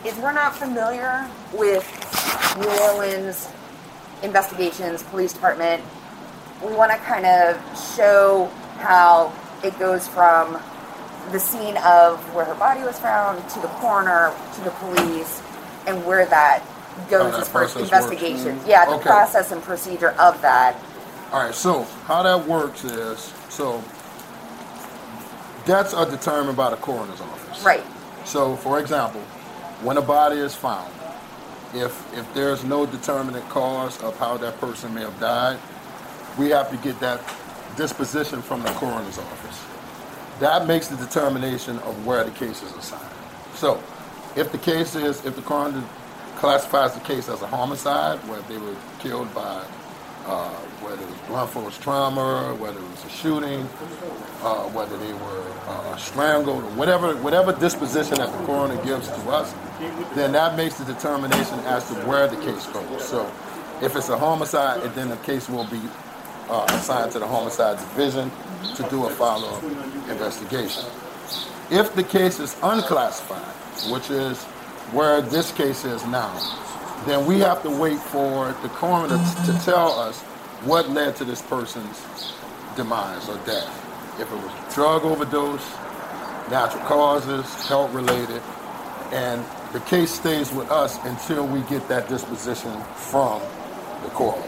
is 0.06 0.16
we're 0.18 0.32
not 0.34 0.56
familiar 0.56 1.30
with 1.54 1.84
New 2.60 2.70
Orleans 2.86 3.50
investigations, 4.24 5.04
police 5.04 5.34
department. 5.34 5.84
We 6.66 6.74
want 6.74 6.92
to 6.92 6.98
kind 7.00 7.26
of 7.26 7.58
show 7.96 8.46
how 8.78 9.34
it 9.64 9.78
goes 9.80 10.08
from 10.08 10.60
the 11.32 11.40
scene 11.40 11.78
of 11.78 12.20
where 12.34 12.46
her 12.46 12.56
body 12.56 12.82
was 12.82 13.00
found 13.00 13.48
to 13.50 13.60
the 13.60 13.68
coroner 13.68 14.34
to 14.56 14.62
the 14.62 14.72
police 14.72 15.42
and 15.88 16.06
where 16.06 16.26
that 16.26 16.64
goes 17.10 17.32
that 17.34 17.42
as 17.42 17.50
far 17.50 17.64
as 17.64 17.74
process 17.74 17.84
investigation. 17.92 18.56
works. 18.58 18.68
Yeah, 18.68 18.86
the 18.86 18.92
Okay. 18.94 19.04
process 19.10 19.52
and 19.52 19.62
procedure 19.62 20.12
of 20.12 20.42
that. 20.42 20.76
All 21.32 21.44
right. 21.44 21.54
So 21.54 21.86
how 22.06 22.24
that 22.24 22.48
works 22.48 22.84
is 22.86 23.34
so 23.50 23.84
deaths 25.68 25.94
are 25.94 26.10
determined 26.10 26.58
by 26.58 26.70
the 26.72 26.78
coroner's 26.78 27.22
office. 27.22 27.64
Right. 27.64 27.84
So, 28.26 28.56
for 28.56 28.80
example, 28.80 29.22
when 29.84 29.98
a 29.98 30.02
body 30.02 30.40
is 30.40 30.56
found, 30.56 30.92
if 31.74 31.94
if 32.18 32.34
there's 32.34 32.64
no 32.64 32.86
determinate 32.86 33.48
cause 33.50 34.02
of 34.02 34.18
how 34.18 34.38
that 34.38 34.60
person 34.60 34.94
may 34.94 35.02
have 35.02 35.20
died, 35.20 35.60
we 36.38 36.50
have 36.50 36.72
to 36.72 36.78
get 36.78 37.00
that 37.02 37.22
disposition 37.76 38.42
from 38.42 38.64
the 38.64 38.70
coroner's 38.72 39.20
office. 39.20 39.62
That 40.40 40.68
makes 40.68 40.88
the 40.88 40.96
determination 40.96 41.80
of 41.80 42.06
where 42.06 42.24
the 42.24 42.32
case 42.32 42.64
is 42.64 42.72
assigned. 42.74 43.12
So, 43.56 43.84
if 44.36 44.52
the 44.52 44.58
case 44.58 44.96
is, 44.96 45.26
if 45.26 45.36
the 45.36 45.42
coroner 45.42 45.84
classifies 46.38 46.94
the 46.94 47.02
case 47.02 47.28
as 47.28 47.42
a 47.42 47.48
homicide, 47.48 48.20
where 48.30 48.42
they 48.44 48.58
were 48.58 48.76
killed 49.00 49.34
by, 49.34 49.66
uh, 50.28 50.50
whether 50.84 51.02
it 51.02 51.10
was 51.10 51.20
blunt 51.28 51.50
force 51.50 51.78
trauma, 51.78 52.54
whether 52.60 52.78
it 52.78 52.90
was 52.90 53.06
a 53.06 53.10
shooting, 53.10 53.62
uh, 54.44 54.64
whether 54.76 54.98
they 54.98 55.14
were 55.14 55.44
uh, 55.68 55.96
strangled, 55.96 56.64
or 56.64 56.70
whatever, 56.72 57.16
whatever 57.18 57.54
disposition 57.54 58.18
that 58.18 58.32
the 58.32 58.46
coroner 58.46 58.82
gives 58.84 59.08
to 59.08 59.30
us, 59.30 59.54
then 60.16 60.34
that 60.34 60.58
makes 60.58 60.76
the 60.76 60.86
determination 60.86 61.60
as 61.62 61.88
to 61.88 61.96
where 62.06 62.28
the 62.28 62.38
case 62.38 62.68
goes. 62.68 63.08
So, 63.08 63.32
if 63.82 63.96
it's 63.96 64.10
a 64.10 64.18
homicide, 64.18 64.82
then 64.96 65.10
the 65.10 65.18
case 65.18 65.50
will 65.50 65.66
be 65.66 65.82
uh, 66.50 66.66
assigned 66.70 67.12
to 67.14 67.20
the 67.20 67.28
homicide 67.28 67.78
division 67.78 68.32
to 68.76 68.84
do 68.90 69.06
a 69.06 69.10
follow-up 69.10 69.64
investigation. 70.10 70.84
If 71.70 71.94
the 71.96 72.04
case 72.04 72.40
is 72.40 72.56
unclassified, 72.64 73.92
which 73.92 74.10
is 74.10 74.44
where 74.94 75.22
this 75.22 75.52
case 75.52 75.86
is 75.86 76.04
now, 76.06 76.34
then 77.06 77.26
we 77.26 77.40
have 77.40 77.62
to 77.64 77.70
wait 77.70 78.00
for 78.00 78.54
the 78.62 78.70
coroner 78.70 79.10
to 79.10 79.14
mm-hmm. 79.16 79.64
tell 79.64 80.00
us 80.00 80.22
what 80.64 80.90
led 80.90 81.16
to 81.18 81.26
this 81.26 81.42
person's 81.42 82.34
demise 82.76 83.30
or 83.30 83.38
death. 83.46 83.74
If 84.20 84.32
it 84.32 84.36
was 84.36 84.74
drug 84.74 85.04
overdose, 85.06 85.70
natural 86.50 86.84
causes, 86.86 87.46
health 87.68 87.94
related, 87.94 88.42
and 89.12 89.44
the 89.74 89.80
case 89.82 90.12
stays 90.12 90.52
with 90.52 90.70
us 90.72 90.98
until 91.06 91.46
we 91.46 91.62
get 91.62 91.88
that 91.88 92.10
disposition 92.10 92.72
from 92.96 93.42
the 94.04 94.10
coroner. 94.10 94.44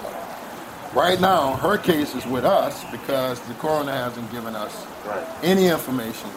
Right 0.94 1.20
now, 1.22 1.54
her 1.58 1.78
case 1.78 2.16
is 2.16 2.26
with 2.26 2.46
us 2.46 2.84
because 2.92 3.40
the 3.42 3.54
coroner 3.56 3.92
hasn't 3.92 4.32
given 4.32 4.56
us 4.56 4.88
any 5.44 5.68
information 5.68 6.30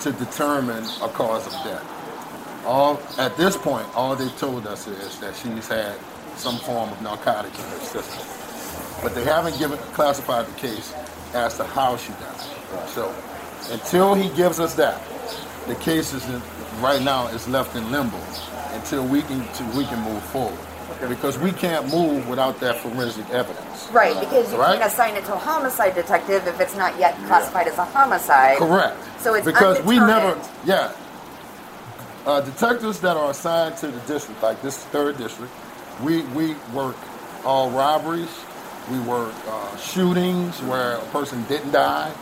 to 0.00 0.12
determine 0.12 0.84
a 1.00 1.08
cause 1.08 1.46
of 1.46 1.52
death. 1.64 1.93
All 2.64 3.00
at 3.18 3.36
this 3.36 3.56
point, 3.56 3.86
all 3.94 4.16
they 4.16 4.28
told 4.30 4.66
us 4.66 4.86
is 4.86 5.18
that 5.20 5.36
she's 5.36 5.68
had 5.68 5.96
some 6.36 6.56
form 6.58 6.90
of 6.90 7.02
narcotics 7.02 7.58
in 7.58 7.64
her 7.70 7.80
system, 7.80 8.26
but 9.02 9.14
they 9.14 9.24
haven't 9.24 9.58
given 9.58 9.78
classified 9.94 10.46
the 10.46 10.58
case 10.58 10.92
as 11.34 11.56
to 11.58 11.64
how 11.64 11.96
she 11.96 12.10
died. 12.12 12.88
So, 12.88 13.14
until 13.70 14.14
he 14.14 14.30
gives 14.36 14.60
us 14.60 14.74
that, 14.74 15.00
the 15.66 15.74
case 15.76 16.12
is 16.14 16.28
in, 16.28 16.42
right 16.80 17.02
now 17.02 17.28
is 17.28 17.48
left 17.48 17.76
in 17.76 17.90
limbo 17.92 18.18
until 18.72 19.06
we 19.06 19.22
can 19.22 19.40
we 19.76 19.84
can 19.84 20.00
move 20.02 20.22
forward. 20.24 20.58
because 21.08 21.38
we 21.38 21.52
can't 21.52 21.90
move 21.92 22.28
without 22.28 22.58
that 22.60 22.76
forensic 22.78 23.28
evidence. 23.30 23.88
Right, 23.92 24.18
because 24.20 24.52
you 24.52 24.58
Right? 24.58 24.78
can't 24.78 24.90
assign 24.92 25.16
it 25.16 25.24
to 25.26 25.34
a 25.34 25.38
homicide 25.38 25.94
detective 25.94 26.46
if 26.46 26.60
it's 26.60 26.76
not 26.76 26.98
yet 26.98 27.14
classified 27.26 27.68
as 27.68 27.78
a 27.78 27.84
homicide. 27.84 28.58
Correct. 28.58 28.96
So 29.20 29.34
it's 29.34 29.44
because 29.46 29.82
we 29.82 29.98
never, 29.98 30.38
yeah. 30.64 30.92
Uh, 32.26 32.40
detectives 32.40 33.00
that 33.00 33.18
are 33.18 33.30
assigned 33.30 33.76
to 33.76 33.86
the 33.88 34.00
district, 34.00 34.42
like 34.42 34.60
this 34.62 34.78
third 34.86 35.18
district, 35.18 35.52
we 36.02 36.22
we 36.32 36.54
work 36.72 36.96
all 37.44 37.70
robberies. 37.70 38.30
We 38.90 38.98
work 39.00 39.34
uh, 39.46 39.76
shootings 39.76 40.60
where 40.62 40.96
a 40.96 41.04
person 41.06 41.44
didn't 41.44 41.72
die. 41.72 42.12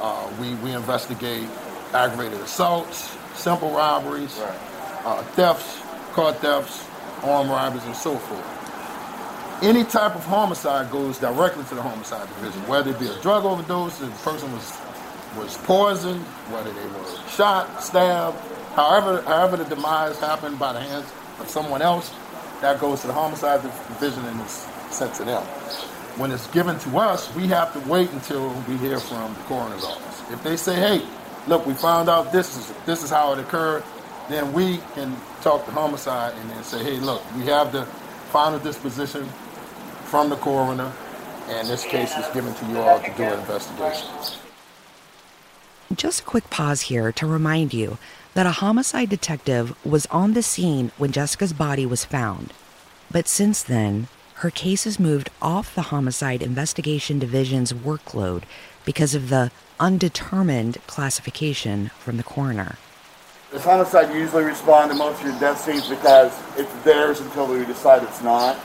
Uh, 0.00 0.32
we 0.40 0.54
we 0.56 0.72
investigate 0.72 1.46
aggravated 1.92 2.40
assaults, 2.40 3.16
simple 3.34 3.70
robberies, 3.70 4.40
uh, 4.40 5.22
thefts, 5.32 5.78
car 6.14 6.32
thefts, 6.32 6.86
armed 7.22 7.50
robberies, 7.50 7.84
and 7.84 7.96
so 7.96 8.16
forth. 8.16 9.62
Any 9.62 9.84
type 9.84 10.14
of 10.14 10.24
homicide 10.24 10.90
goes 10.90 11.18
directly 11.18 11.64
to 11.64 11.74
the 11.74 11.82
homicide 11.82 12.26
division, 12.28 12.66
whether 12.66 12.92
it 12.92 12.98
be 12.98 13.08
a 13.08 13.20
drug 13.20 13.44
overdose, 13.44 13.98
the 13.98 14.06
person 14.24 14.50
was 14.52 14.72
was 15.36 15.56
poisoned, 15.58 16.22
whether 16.50 16.72
they 16.72 16.86
were 16.86 17.28
shot, 17.28 17.82
stabbed, 17.82 18.38
however 18.74 19.22
however 19.22 19.56
the 19.56 19.64
demise 19.64 20.18
happened 20.18 20.58
by 20.58 20.72
the 20.72 20.80
hands 20.80 21.06
of 21.40 21.48
someone 21.48 21.82
else, 21.82 22.10
that 22.60 22.80
goes 22.80 23.00
to 23.00 23.06
the 23.06 23.12
homicide 23.12 23.62
division 23.62 24.24
and 24.24 24.40
is 24.40 24.66
sent 24.90 25.14
to 25.14 25.24
them. 25.24 25.42
When 26.16 26.30
it's 26.30 26.46
given 26.48 26.78
to 26.78 26.98
us, 26.98 27.34
we 27.34 27.48
have 27.48 27.72
to 27.72 27.80
wait 27.90 28.10
until 28.12 28.48
we 28.68 28.76
hear 28.76 29.00
from 29.00 29.34
the 29.34 29.40
coroner's 29.42 29.84
office. 29.84 30.22
If 30.30 30.42
they 30.44 30.56
say, 30.56 30.74
"Hey, 30.74 31.02
look, 31.48 31.66
we 31.66 31.74
found 31.74 32.08
out 32.08 32.30
this 32.30 32.56
is 32.56 32.72
this 32.86 33.02
is 33.02 33.10
how 33.10 33.32
it 33.32 33.38
occurred," 33.40 33.82
then 34.28 34.52
we 34.52 34.78
can 34.94 35.16
talk 35.42 35.66
to 35.66 35.72
homicide 35.72 36.32
and 36.40 36.50
then 36.50 36.62
say, 36.62 36.82
"Hey, 36.82 36.98
look, 36.98 37.22
we 37.36 37.44
have 37.46 37.72
the 37.72 37.84
final 38.32 38.58
disposition 38.58 39.28
from 40.04 40.30
the 40.30 40.36
coroner, 40.36 40.92
and 41.48 41.68
this 41.68 41.84
case 41.84 42.16
is 42.16 42.26
given 42.32 42.54
to 42.54 42.66
you 42.66 42.78
all 42.78 43.00
to 43.00 43.10
do 43.16 43.24
an 43.24 43.40
investigation." 43.40 44.08
Just 45.94 46.20
a 46.20 46.22
quick 46.22 46.48
pause 46.48 46.82
here 46.82 47.12
to 47.12 47.26
remind 47.26 47.74
you 47.74 47.98
that 48.34 48.46
a 48.46 48.52
homicide 48.52 49.08
detective 49.08 49.74
was 49.84 50.06
on 50.06 50.34
the 50.34 50.42
scene 50.42 50.90
when 50.98 51.12
Jessica's 51.12 51.52
body 51.52 51.86
was 51.86 52.04
found. 52.04 52.52
But 53.10 53.28
since 53.28 53.62
then, 53.62 54.08
her 54.36 54.50
case 54.50 54.84
has 54.84 54.98
moved 54.98 55.30
off 55.40 55.74
the 55.74 55.82
Homicide 55.82 56.42
Investigation 56.42 57.18
Division's 57.18 57.72
workload 57.72 58.42
because 58.84 59.14
of 59.14 59.28
the 59.28 59.50
undetermined 59.78 60.78
classification 60.86 61.90
from 61.98 62.16
the 62.16 62.22
coroner. 62.22 62.76
The 63.52 63.60
homicide 63.60 64.12
usually 64.12 64.42
respond 64.42 64.90
to 64.90 64.96
most 64.96 65.20
of 65.20 65.28
your 65.28 65.38
death 65.38 65.60
scenes 65.60 65.88
because 65.88 66.36
it's 66.56 66.72
theirs 66.82 67.20
until 67.20 67.46
we 67.46 67.64
decide 67.64 68.02
it's 68.02 68.20
not? 68.20 68.56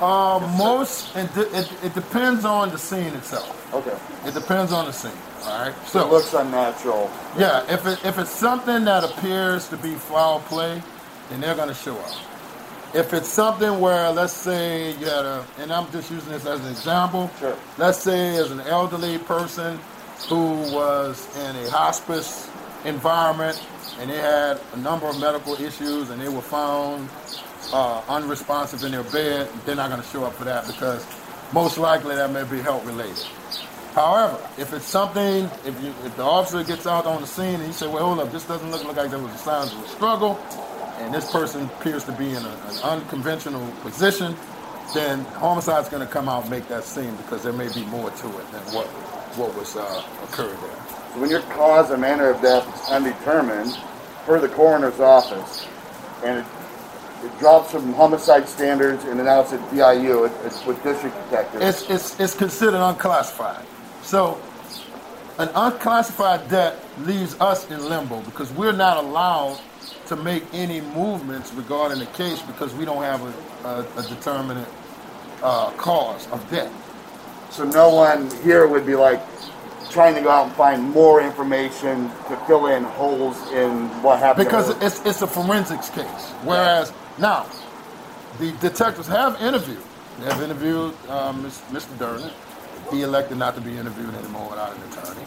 Uh, 0.00 0.38
most 0.56 1.16
it, 1.16 1.32
de- 1.34 1.58
it, 1.58 1.72
it 1.82 1.94
depends 1.94 2.44
on 2.44 2.70
the 2.70 2.78
scene 2.78 3.12
itself. 3.14 3.74
Okay. 3.74 3.96
It 4.28 4.34
depends 4.34 4.72
on 4.72 4.86
the 4.86 4.92
scene. 4.92 5.10
All 5.42 5.64
right. 5.66 5.74
So 5.88 6.06
it 6.06 6.10
looks 6.10 6.32
unnatural. 6.34 7.10
Yeah, 7.36 7.64
if 7.72 7.86
it, 7.86 8.04
if 8.04 8.18
it's 8.18 8.30
something 8.30 8.84
that 8.84 9.02
appears 9.04 9.68
to 9.68 9.76
be 9.76 9.94
foul 9.94 10.40
play, 10.40 10.82
then 11.30 11.40
they're 11.40 11.56
going 11.56 11.68
to 11.68 11.74
show 11.74 11.96
up. 11.96 12.12
If 12.94 13.12
it's 13.12 13.28
something 13.28 13.80
where, 13.80 14.10
let's 14.12 14.32
say 14.32 14.92
you 14.92 15.06
had 15.06 15.24
a, 15.26 15.46
and 15.58 15.72
I'm 15.72 15.90
just 15.90 16.10
using 16.10 16.30
this 16.30 16.46
as 16.46 16.60
an 16.60 16.70
example. 16.70 17.30
Sure. 17.38 17.56
Let's 17.76 17.98
say 17.98 18.36
as 18.36 18.50
an 18.50 18.60
elderly 18.60 19.18
person 19.18 19.78
who 20.28 20.54
was 20.72 21.36
in 21.38 21.56
a 21.56 21.70
hospice 21.70 22.48
environment 22.84 23.62
and 24.00 24.10
they 24.10 24.16
had 24.16 24.60
a 24.72 24.76
number 24.78 25.06
of 25.06 25.20
medical 25.20 25.54
issues 25.54 26.10
and 26.10 26.20
they 26.20 26.28
were 26.28 26.40
found 26.40 27.08
uh, 27.72 28.02
unresponsive 28.08 28.82
in 28.84 28.92
their 28.92 29.04
bed, 29.04 29.48
they're 29.64 29.76
not 29.76 29.90
going 29.90 30.02
to 30.02 30.08
show 30.08 30.24
up 30.24 30.34
for 30.34 30.44
that 30.44 30.66
because 30.66 31.06
most 31.52 31.78
likely 31.78 32.14
that 32.16 32.30
may 32.30 32.44
be 32.44 32.60
health 32.60 32.84
related. 32.84 33.24
However, 33.94 34.38
if 34.58 34.72
it's 34.72 34.84
something, 34.84 35.50
if 35.64 35.82
you, 35.82 35.94
if 36.04 36.16
the 36.16 36.22
officer 36.22 36.62
gets 36.62 36.86
out 36.86 37.06
on 37.06 37.20
the 37.20 37.26
scene 37.26 37.56
and 37.56 37.66
you 37.66 37.72
say, 37.72 37.88
well, 37.88 38.06
hold 38.06 38.20
up, 38.20 38.30
this 38.30 38.44
doesn't 38.46 38.70
look 38.70 38.84
like 38.84 39.10
there 39.10 39.18
was 39.18 39.34
a 39.34 39.38
signs 39.38 39.72
of 39.72 39.84
a 39.84 39.88
struggle, 39.88 40.38
and 40.98 41.12
this 41.12 41.30
person 41.32 41.64
appears 41.64 42.04
to 42.04 42.12
be 42.12 42.28
in 42.28 42.44
a, 42.44 42.48
an 42.68 42.82
unconventional 42.82 43.66
position, 43.80 44.36
then 44.94 45.20
homicide's 45.36 45.88
going 45.88 46.06
to 46.06 46.12
come 46.12 46.28
out 46.28 46.42
and 46.42 46.50
make 46.50 46.68
that 46.68 46.84
scene 46.84 47.14
because 47.16 47.42
there 47.42 47.52
may 47.52 47.72
be 47.72 47.84
more 47.86 48.10
to 48.10 48.26
it 48.26 48.52
than 48.52 48.62
what 48.74 48.86
what 49.36 49.54
was 49.54 49.76
uh, 49.76 50.02
occurred 50.24 50.56
there. 50.58 50.86
So 51.12 51.20
when 51.20 51.30
your 51.30 51.42
cause 51.42 51.90
and 51.90 52.00
manner 52.00 52.30
of 52.30 52.40
death 52.40 52.66
is 52.74 52.90
undetermined, 52.90 53.76
per 54.24 54.40
the 54.40 54.48
coroner's 54.48 54.98
office, 54.98 55.66
and 56.24 56.40
it, 56.40 56.46
it 57.24 57.38
drops 57.38 57.72
from 57.72 57.92
homicide 57.94 58.48
standards 58.48 59.04
and 59.04 59.18
now 59.18 59.40
it's 59.40 59.52
at 59.52 59.70
DIU, 59.70 60.24
it, 60.24 60.32
it's 60.44 60.64
with 60.64 60.82
district 60.82 61.16
detectives. 61.24 61.62
It's, 61.62 61.90
it's, 61.90 62.20
it's 62.20 62.34
considered 62.34 62.80
unclassified. 62.80 63.64
So 64.02 64.40
an 65.38 65.48
unclassified 65.54 66.48
debt 66.48 66.82
leaves 67.00 67.38
us 67.40 67.70
in 67.70 67.88
limbo 67.88 68.20
because 68.22 68.52
we're 68.52 68.72
not 68.72 68.96
allowed 68.96 69.60
to 70.06 70.16
make 70.16 70.42
any 70.52 70.80
movements 70.80 71.52
regarding 71.52 71.98
the 71.98 72.06
case 72.06 72.40
because 72.42 72.74
we 72.74 72.84
don't 72.84 73.02
have 73.02 73.22
a, 73.22 73.68
a, 73.68 74.00
a 74.00 74.02
determinate 74.08 74.68
uh, 75.42 75.70
cause 75.72 76.28
of 76.30 76.48
death. 76.50 76.72
So 77.50 77.64
no 77.64 77.94
one 77.94 78.30
here 78.42 78.66
would 78.66 78.86
be 78.86 78.94
like 78.94 79.20
trying 79.90 80.14
to 80.14 80.20
go 80.20 80.30
out 80.30 80.46
and 80.46 80.56
find 80.56 80.82
more 80.90 81.20
information 81.22 82.10
to 82.28 82.36
fill 82.46 82.66
in 82.66 82.84
holes 82.84 83.36
in 83.52 83.88
what 84.02 84.18
happened. 84.18 84.46
Because 84.46 84.70
it's, 84.82 85.04
it's 85.06 85.22
a 85.22 85.26
forensics 85.26 85.88
case. 85.90 86.30
Whereas 86.44 86.92
now, 87.18 87.46
the 88.38 88.52
detectives 88.60 89.08
have 89.08 89.40
interviewed. 89.42 89.82
They 90.20 90.26
have 90.26 90.42
interviewed 90.42 90.94
um, 91.08 91.44
Mr. 91.44 91.96
Durden. 91.98 92.30
He 92.90 93.02
elected 93.02 93.38
not 93.38 93.54
to 93.56 93.60
be 93.60 93.76
interviewed 93.76 94.14
anymore 94.14 94.50
without 94.50 94.74
an 94.76 94.82
attorney. 94.84 95.26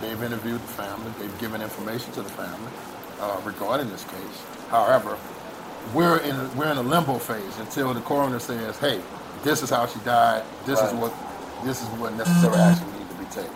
They've 0.00 0.22
interviewed 0.22 0.60
the 0.60 0.72
family. 0.72 1.12
They've 1.18 1.38
given 1.38 1.62
information 1.62 2.12
to 2.12 2.22
the 2.22 2.28
family 2.28 2.72
uh, 3.20 3.40
regarding 3.44 3.88
this 3.90 4.04
case. 4.04 4.44
However, 4.68 5.16
we're 5.94 6.18
in 6.18 6.56
we're 6.56 6.70
in 6.70 6.76
a 6.76 6.82
limbo 6.82 7.18
phase 7.18 7.58
until 7.58 7.94
the 7.94 8.00
coroner 8.00 8.38
says, 8.38 8.78
"Hey, 8.78 9.00
this 9.42 9.62
is 9.62 9.70
how 9.70 9.86
she 9.86 9.98
died. 10.00 10.42
This 10.66 10.80
is 10.80 10.92
what 10.94 11.14
this 11.64 11.82
is 11.82 11.88
what 12.00 12.14
necessary 12.14 12.56
action 12.56 12.86
needs 12.98 13.10
to 13.10 13.18
be 13.18 13.24
taken." 13.26 13.54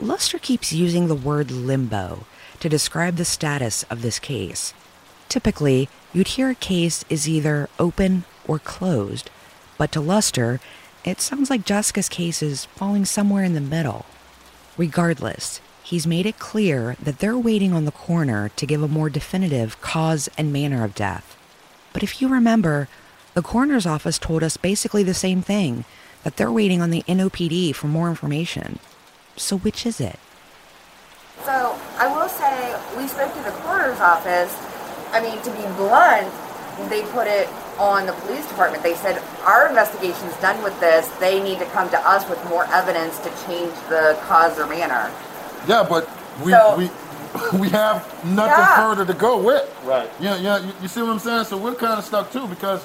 Luster 0.00 0.38
keeps 0.38 0.72
using 0.72 1.08
the 1.08 1.14
word 1.14 1.50
limbo 1.50 2.24
to 2.60 2.68
describe 2.68 3.16
the 3.16 3.24
status 3.24 3.82
of 3.84 4.02
this 4.02 4.18
case. 4.18 4.72
Typically, 5.28 5.88
you'd 6.12 6.28
hear 6.28 6.50
a 6.50 6.54
case 6.54 7.04
is 7.08 7.28
either 7.28 7.68
open 7.78 8.24
or 8.46 8.58
closed, 8.58 9.30
but 9.78 9.92
to 9.92 10.00
Luster, 10.00 10.60
it 11.04 11.20
sounds 11.20 11.50
like 11.50 11.64
Jessica's 11.64 12.08
case 12.08 12.42
is 12.42 12.66
falling 12.66 13.04
somewhere 13.04 13.44
in 13.44 13.54
the 13.54 13.60
middle. 13.60 14.04
Regardless, 14.76 15.60
he's 15.82 16.06
made 16.06 16.26
it 16.26 16.38
clear 16.38 16.96
that 17.02 17.18
they're 17.18 17.38
waiting 17.38 17.72
on 17.72 17.84
the 17.84 17.92
coroner 17.92 18.50
to 18.50 18.66
give 18.66 18.82
a 18.82 18.88
more 18.88 19.08
definitive 19.08 19.80
cause 19.80 20.28
and 20.36 20.52
manner 20.52 20.84
of 20.84 20.94
death. 20.94 21.36
But 21.92 22.02
if 22.02 22.20
you 22.20 22.28
remember, 22.28 22.88
the 23.34 23.42
coroner's 23.42 23.86
office 23.86 24.18
told 24.18 24.42
us 24.42 24.56
basically 24.56 25.02
the 25.02 25.14
same 25.14 25.42
thing 25.42 25.84
that 26.22 26.36
they're 26.36 26.52
waiting 26.52 26.82
on 26.82 26.90
the 26.90 27.02
NOPD 27.02 27.74
for 27.74 27.86
more 27.86 28.10
information. 28.10 28.78
So, 29.36 29.56
which 29.56 29.86
is 29.86 30.00
it? 30.00 30.18
So 31.44 31.78
I 31.96 32.06
will 32.14 32.28
say 32.28 32.76
we 32.98 33.08
spoke 33.08 33.32
to 33.32 33.42
the 33.42 33.56
coroner's 33.62 34.00
office. 34.00 34.54
I 35.12 35.20
mean, 35.20 35.40
to 35.42 35.50
be 35.50 35.62
blunt, 35.76 36.32
they 36.90 37.02
put 37.12 37.26
it 37.26 37.48
on 37.78 38.06
the 38.06 38.12
police 38.12 38.46
department. 38.48 38.82
They 38.82 38.94
said 38.94 39.22
our 39.44 39.68
investigation's 39.68 40.36
done 40.38 40.62
with 40.62 40.78
this. 40.80 41.08
They 41.18 41.42
need 41.42 41.58
to 41.58 41.66
come 41.66 41.88
to 41.90 41.98
us 42.08 42.28
with 42.28 42.42
more 42.48 42.64
evidence 42.66 43.18
to 43.20 43.30
change 43.46 43.72
the 43.88 44.18
cause 44.26 44.58
or 44.58 44.66
manner. 44.66 45.10
Yeah, 45.66 45.84
but 45.88 46.08
we 46.44 46.52
So- 46.52 46.76
we 46.76 46.90
we 47.60 47.68
have 47.68 48.02
nothing 48.24 48.50
Yeah. 48.50 48.76
further 48.76 49.04
to 49.06 49.14
go 49.14 49.38
with. 49.40 49.62
Right. 49.84 50.10
Yeah, 50.20 50.36
yeah. 50.36 50.58
You, 50.58 50.72
you 50.82 50.88
see 50.88 51.00
what 51.00 51.10
I'm 51.10 51.20
saying? 51.20 51.44
So 51.44 51.56
we're 51.56 51.76
kind 51.76 51.96
of 51.96 52.04
stuck 52.04 52.32
too 52.32 52.46
because 52.48 52.84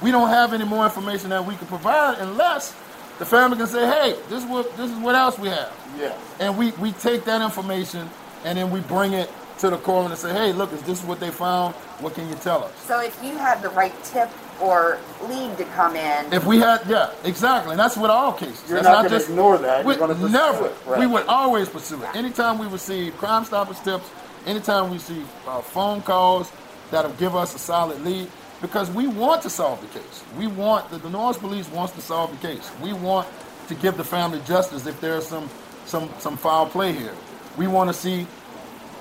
we 0.00 0.12
don't 0.12 0.28
have 0.28 0.52
any 0.52 0.64
more 0.64 0.84
information 0.84 1.30
that 1.30 1.44
we 1.44 1.56
can 1.56 1.66
provide 1.66 2.18
unless 2.20 2.72
the 3.18 3.26
family 3.26 3.56
can 3.56 3.66
say, 3.66 3.84
"Hey, 3.86 4.14
this 4.28 4.44
is 4.44 4.48
what 4.48 4.76
this 4.76 4.90
is 4.90 4.96
what 4.98 5.16
else 5.16 5.38
we 5.40 5.48
have," 5.48 5.72
yeah. 5.98 6.16
and 6.38 6.56
we 6.56 6.70
we 6.72 6.92
take 6.92 7.24
that 7.24 7.42
information 7.42 8.08
and 8.44 8.56
then 8.56 8.70
we 8.70 8.78
bring 8.80 9.12
it 9.12 9.28
to 9.60 9.70
the 9.70 9.78
coroner 9.78 10.10
and 10.10 10.18
say, 10.18 10.32
"Hey, 10.32 10.52
look, 10.52 10.72
is 10.72 10.82
this 10.82 11.02
what 11.04 11.20
they 11.20 11.30
found? 11.30 11.74
What 12.00 12.14
can 12.14 12.28
you 12.28 12.34
tell 12.36 12.64
us?" 12.64 12.72
So 12.86 13.00
if 13.00 13.18
you 13.22 13.36
had 13.36 13.62
the 13.62 13.68
right 13.70 13.92
tip 14.04 14.30
or 14.60 14.98
lead 15.28 15.56
to 15.58 15.64
come 15.76 15.96
in, 15.96 16.32
If 16.32 16.44
we 16.44 16.58
had, 16.58 16.80
yeah, 16.86 17.10
exactly, 17.24 17.72
and 17.72 17.80
that's 17.80 17.96
with 17.96 18.10
all 18.10 18.32
cases. 18.32 18.62
You're 18.68 18.82
that's 18.82 18.88
not 18.88 19.10
gonna 19.10 19.22
ignore 19.22 19.58
that. 19.58 19.84
We, 19.84 19.94
You're 19.96 20.06
gonna 20.08 20.28
never. 20.28 20.66
it, 20.66 20.74
right. 20.86 20.98
We 20.98 21.06
would 21.06 21.26
always 21.26 21.68
pursue 21.68 22.02
it. 22.02 22.14
Anytime 22.14 22.58
we 22.58 22.66
receive 22.66 23.16
Crime 23.18 23.44
Stoppers 23.44 23.80
tips, 23.80 24.08
anytime 24.46 24.88
we 24.90 24.96
receive 24.96 25.26
uh, 25.46 25.60
phone 25.60 26.02
calls 26.02 26.50
that'll 26.90 27.12
give 27.12 27.36
us 27.36 27.54
a 27.54 27.58
solid 27.58 28.00
lead, 28.02 28.28
because 28.60 28.90
we 28.90 29.06
want 29.06 29.42
to 29.42 29.50
solve 29.50 29.80
the 29.80 29.98
case. 29.98 30.24
We 30.36 30.46
want 30.46 30.90
the, 30.90 30.98
the 30.98 31.08
Norris 31.10 31.38
Police 31.38 31.68
wants 31.68 31.94
to 31.94 32.00
solve 32.00 32.30
the 32.38 32.46
case. 32.48 32.70
We 32.82 32.92
want 32.92 33.28
to 33.68 33.74
give 33.74 33.96
the 33.96 34.04
family 34.04 34.40
justice 34.46 34.86
if 34.86 35.00
there's 35.00 35.26
some 35.26 35.48
some 35.86 36.10
some 36.18 36.36
foul 36.36 36.66
play 36.66 36.92
here. 36.92 37.14
We 37.56 37.66
want 37.66 37.88
to 37.88 37.94
see 37.94 38.26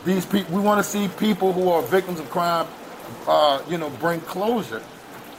these 0.06 0.26
people. 0.26 0.56
We 0.56 0.62
want 0.62 0.84
to 0.84 0.90
see 0.90 1.08
people 1.08 1.54
who 1.54 1.70
are 1.70 1.82
victims 1.82 2.20
of 2.20 2.30
crime, 2.30 2.68
uh, 3.28 3.62
you 3.70 3.78
know, 3.78 3.90
bring 3.90 4.22
closure 4.22 4.84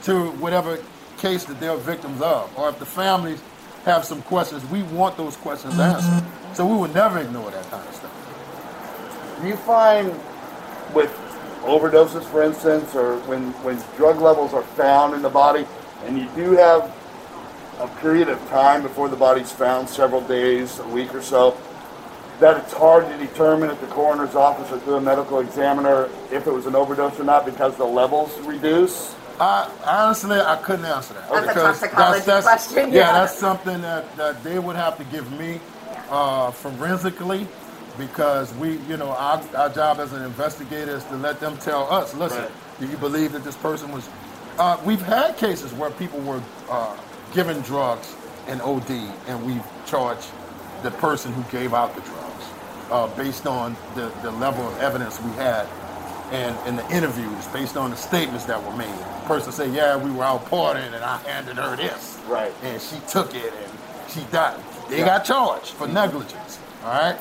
to 0.03 0.31
whatever 0.31 0.79
case 1.17 1.45
that 1.45 1.59
they're 1.59 1.77
victims 1.77 2.21
of, 2.21 2.57
or 2.57 2.69
if 2.69 2.79
the 2.79 2.85
families 2.85 3.41
have 3.85 4.05
some 4.05 4.21
questions, 4.23 4.65
we 4.69 4.83
want 4.83 5.17
those 5.17 5.35
questions 5.37 5.79
answered. 5.79 6.23
So 6.53 6.65
we 6.65 6.77
would 6.77 6.93
never 6.93 7.19
ignore 7.19 7.49
that 7.51 7.69
kind 7.69 7.87
of 7.87 7.95
stuff. 7.95 9.39
Do 9.41 9.47
you 9.47 9.55
find 9.57 10.09
with 10.93 11.11
overdoses, 11.63 12.23
for 12.25 12.43
instance, 12.43 12.95
or 12.95 13.17
when, 13.21 13.51
when 13.63 13.77
drug 13.97 14.19
levels 14.19 14.53
are 14.53 14.63
found 14.63 15.13
in 15.13 15.21
the 15.21 15.29
body, 15.29 15.65
and 16.05 16.17
you 16.17 16.27
do 16.35 16.51
have 16.51 16.91
a 17.79 17.87
period 17.99 18.29
of 18.29 18.39
time 18.49 18.81
before 18.83 19.09
the 19.09 19.15
body's 19.15 19.51
found, 19.51 19.89
several 19.89 20.21
days, 20.21 20.79
a 20.79 20.87
week 20.87 21.13
or 21.13 21.21
so, 21.21 21.57
that 22.41 22.57
it's 22.57 22.73
hard 22.73 23.07
to 23.07 23.17
determine 23.19 23.69
at 23.69 23.79
the 23.79 23.87
coroner's 23.87 24.33
office 24.35 24.71
or 24.71 24.79
through 24.79 24.95
a 24.95 25.01
medical 25.01 25.39
examiner 25.39 26.09
if 26.31 26.47
it 26.47 26.51
was 26.51 26.65
an 26.65 26.75
overdose 26.75 27.19
or 27.19 27.23
not 27.23 27.45
because 27.45 27.77
the 27.77 27.85
levels 27.85 28.37
reduce? 28.41 29.15
I 29.39 29.71
honestly, 29.85 30.39
I 30.39 30.55
couldn't 30.57 30.85
answer 30.85 31.13
that. 31.13 31.29
That's 31.29 31.45
a 31.45 31.47
because 31.49 31.79
toxicology 31.79 32.23
question, 32.41 32.89
Yeah, 32.89 32.95
yeah. 32.95 33.11
that's 33.13 33.37
something 33.37 33.81
that, 33.81 34.17
that 34.17 34.43
they 34.43 34.57
would 34.59 34.75
have 34.75 34.97
to 34.97 35.03
give 35.05 35.31
me 35.39 35.59
uh, 36.09 36.49
forensically 36.51 37.47
because 37.97 38.53
we, 38.55 38.77
you 38.89 38.97
know, 38.97 39.09
our, 39.11 39.41
our 39.55 39.69
job 39.69 39.99
as 39.99 40.11
an 40.13 40.23
investigator 40.23 40.95
is 40.97 41.03
to 41.05 41.15
let 41.17 41.39
them 41.39 41.57
tell 41.57 41.91
us, 41.93 42.13
listen, 42.15 42.43
Right. 42.43 42.51
do 42.79 42.87
you 42.87 42.97
believe 42.97 43.33
that 43.33 43.43
this 43.43 43.55
person 43.57 43.91
was. 43.91 44.09
Uh, 44.57 44.77
we've 44.83 45.01
had 45.01 45.37
cases 45.37 45.73
where 45.73 45.91
people 45.91 46.19
were 46.21 46.41
uh, 46.69 46.97
given 47.33 47.61
drugs 47.61 48.15
and 48.47 48.61
OD, 48.61 48.89
and 49.27 49.45
we've 49.45 49.63
charged 49.85 50.27
the 50.83 50.91
person 50.91 51.31
who 51.33 51.43
gave 51.51 51.73
out 51.73 51.95
the 51.95 52.01
drugs 52.01 52.45
uh, 52.91 53.07
based 53.15 53.47
on 53.47 53.75
the, 53.95 54.09
the 54.21 54.31
level 54.31 54.67
of 54.67 54.77
evidence 54.79 55.21
we 55.21 55.31
had 55.33 55.67
and 56.31 56.55
in 56.67 56.75
the 56.77 56.95
interviews 56.95 57.45
based 57.47 57.75
on 57.75 57.89
the 57.89 57.95
statements 57.97 58.45
that 58.45 58.63
were 58.63 58.75
made. 58.77 58.93
The 58.97 59.27
person 59.27 59.51
said, 59.51 59.73
"Yeah, 59.73 59.97
we 59.97 60.11
were 60.11 60.23
out 60.23 60.45
partying, 60.45 60.93
and 60.93 61.03
I 61.03 61.17
handed 61.19 61.57
her 61.57 61.75
this, 61.75 62.17
Right. 62.27 62.53
and 62.63 62.81
she 62.81 62.97
took 63.09 63.35
it, 63.35 63.51
and 63.53 63.71
she 64.09 64.21
died." 64.31 64.57
They 64.89 64.99
got 64.99 65.25
charged 65.25 65.67
for 65.71 65.87
negligence. 65.87 66.59
All 66.85 66.91
right. 66.91 67.17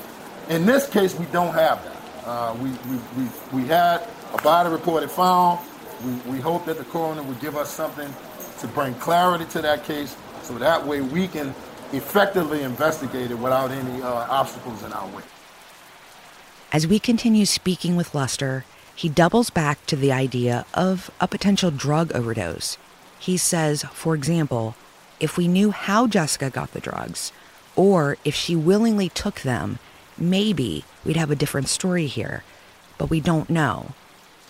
In 0.48 0.64
this 0.64 0.88
case, 0.88 1.14
we 1.16 1.26
don't 1.26 1.54
have 1.54 1.82
that. 1.84 1.96
Uh, 2.26 2.54
we, 2.60 2.70
we, 2.70 3.00
we, 3.16 3.62
we 3.62 3.66
had 3.68 4.06
a 4.32 4.40
body 4.42 4.70
reported 4.70 5.10
found. 5.10 5.58
We, 6.04 6.32
we 6.32 6.38
hope 6.40 6.64
that 6.66 6.78
the 6.78 6.84
coroner 6.84 7.22
would 7.22 7.40
give 7.40 7.56
us 7.56 7.68
something 7.70 8.12
to 8.60 8.68
bring 8.68 8.94
clarity 8.94 9.44
to 9.46 9.62
that 9.62 9.84
case, 9.84 10.16
so 10.42 10.54
that 10.58 10.86
way 10.86 11.00
we 11.00 11.26
can 11.28 11.52
effectively 11.92 12.62
investigated 12.62 13.40
without 13.40 13.70
any 13.70 14.02
uh, 14.02 14.08
obstacles 14.08 14.82
in 14.82 14.92
our 14.92 15.06
way. 15.08 15.22
As 16.72 16.86
we 16.86 16.98
continue 16.98 17.46
speaking 17.46 17.96
with 17.96 18.14
Luster, 18.14 18.64
he 18.94 19.08
doubles 19.08 19.50
back 19.50 19.84
to 19.86 19.96
the 19.96 20.12
idea 20.12 20.66
of 20.74 21.10
a 21.20 21.26
potential 21.26 21.70
drug 21.70 22.12
overdose. 22.12 22.78
He 23.18 23.36
says, 23.36 23.82
for 23.92 24.14
example, 24.14 24.76
if 25.18 25.36
we 25.36 25.48
knew 25.48 25.70
how 25.70 26.06
Jessica 26.06 26.50
got 26.50 26.72
the 26.72 26.80
drugs, 26.80 27.32
or 27.76 28.18
if 28.24 28.34
she 28.34 28.54
willingly 28.54 29.08
took 29.08 29.40
them, 29.40 29.78
maybe 30.16 30.84
we'd 31.04 31.16
have 31.16 31.30
a 31.30 31.36
different 31.36 31.68
story 31.68 32.06
here. 32.06 32.44
But 32.98 33.10
we 33.10 33.20
don't 33.20 33.50
know. 33.50 33.94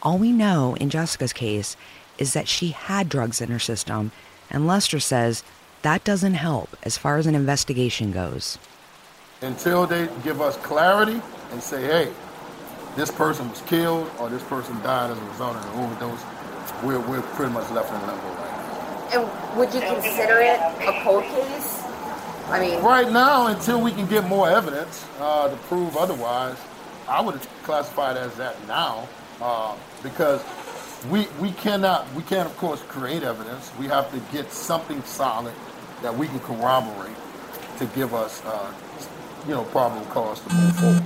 All 0.02 0.18
we 0.18 0.32
know 0.32 0.76
in 0.80 0.90
Jessica's 0.90 1.32
case 1.32 1.76
is 2.18 2.32
that 2.32 2.48
she 2.48 2.68
had 2.68 3.08
drugs 3.08 3.40
in 3.40 3.50
her 3.50 3.58
system, 3.58 4.12
and 4.50 4.66
Luster 4.66 5.00
says 5.00 5.42
that 5.82 6.04
doesn't 6.04 6.34
help 6.34 6.76
as 6.82 6.96
far 6.98 7.16
as 7.18 7.26
an 7.26 7.34
investigation 7.34 8.12
goes. 8.12 8.58
until 9.42 9.86
they 9.86 10.08
give 10.22 10.40
us 10.40 10.56
clarity 10.58 11.20
and 11.52 11.62
say, 11.62 11.82
hey, 11.82 12.12
this 12.96 13.10
person 13.10 13.48
was 13.48 13.60
killed 13.62 14.10
or 14.18 14.28
this 14.28 14.42
person 14.44 14.74
died 14.82 15.10
as 15.10 15.18
a 15.18 15.24
result 15.24 15.56
of 15.56 15.64
an 15.74 15.80
overdose, 15.84 16.22
we're, 16.84 17.00
we're 17.08 17.22
pretty 17.22 17.52
much 17.52 17.70
left 17.70 17.90
in 17.92 18.00
limbo 18.06 18.28
right 18.36 18.56
now. 19.14 19.22
And 19.22 19.58
would 19.58 19.72
you 19.72 19.80
consider 19.80 20.40
it 20.40 20.60
a 20.86 21.00
cold 21.02 21.24
case? 21.24 21.82
I 22.48 22.60
mean, 22.60 22.82
Right 22.82 23.10
now, 23.10 23.46
until 23.46 23.80
we 23.80 23.92
can 23.92 24.06
get 24.06 24.26
more 24.26 24.50
evidence 24.50 25.06
uh, 25.20 25.48
to 25.48 25.56
prove 25.68 25.96
otherwise, 25.96 26.58
I 27.08 27.20
would 27.22 27.40
classify 27.62 28.12
it 28.12 28.18
as 28.18 28.34
that 28.36 28.56
now 28.66 29.08
uh, 29.40 29.74
because 30.02 30.44
we, 31.10 31.28
we 31.40 31.52
cannot, 31.52 32.12
we 32.14 32.22
can't, 32.24 32.48
of 32.48 32.56
course, 32.58 32.82
create 32.82 33.22
evidence. 33.22 33.70
We 33.78 33.86
have 33.86 34.10
to 34.12 34.20
get 34.36 34.52
something 34.52 35.02
solid 35.04 35.54
that 36.02 36.16
we 36.16 36.26
can 36.28 36.40
corroborate 36.40 37.16
to 37.78 37.86
give 37.86 38.14
us, 38.14 38.42
uh, 38.44 38.72
you 39.46 39.54
know, 39.54 39.64
probable 39.64 40.04
cause 40.06 40.40
to 40.40 40.54
move 40.54 40.76
forward. 40.76 41.02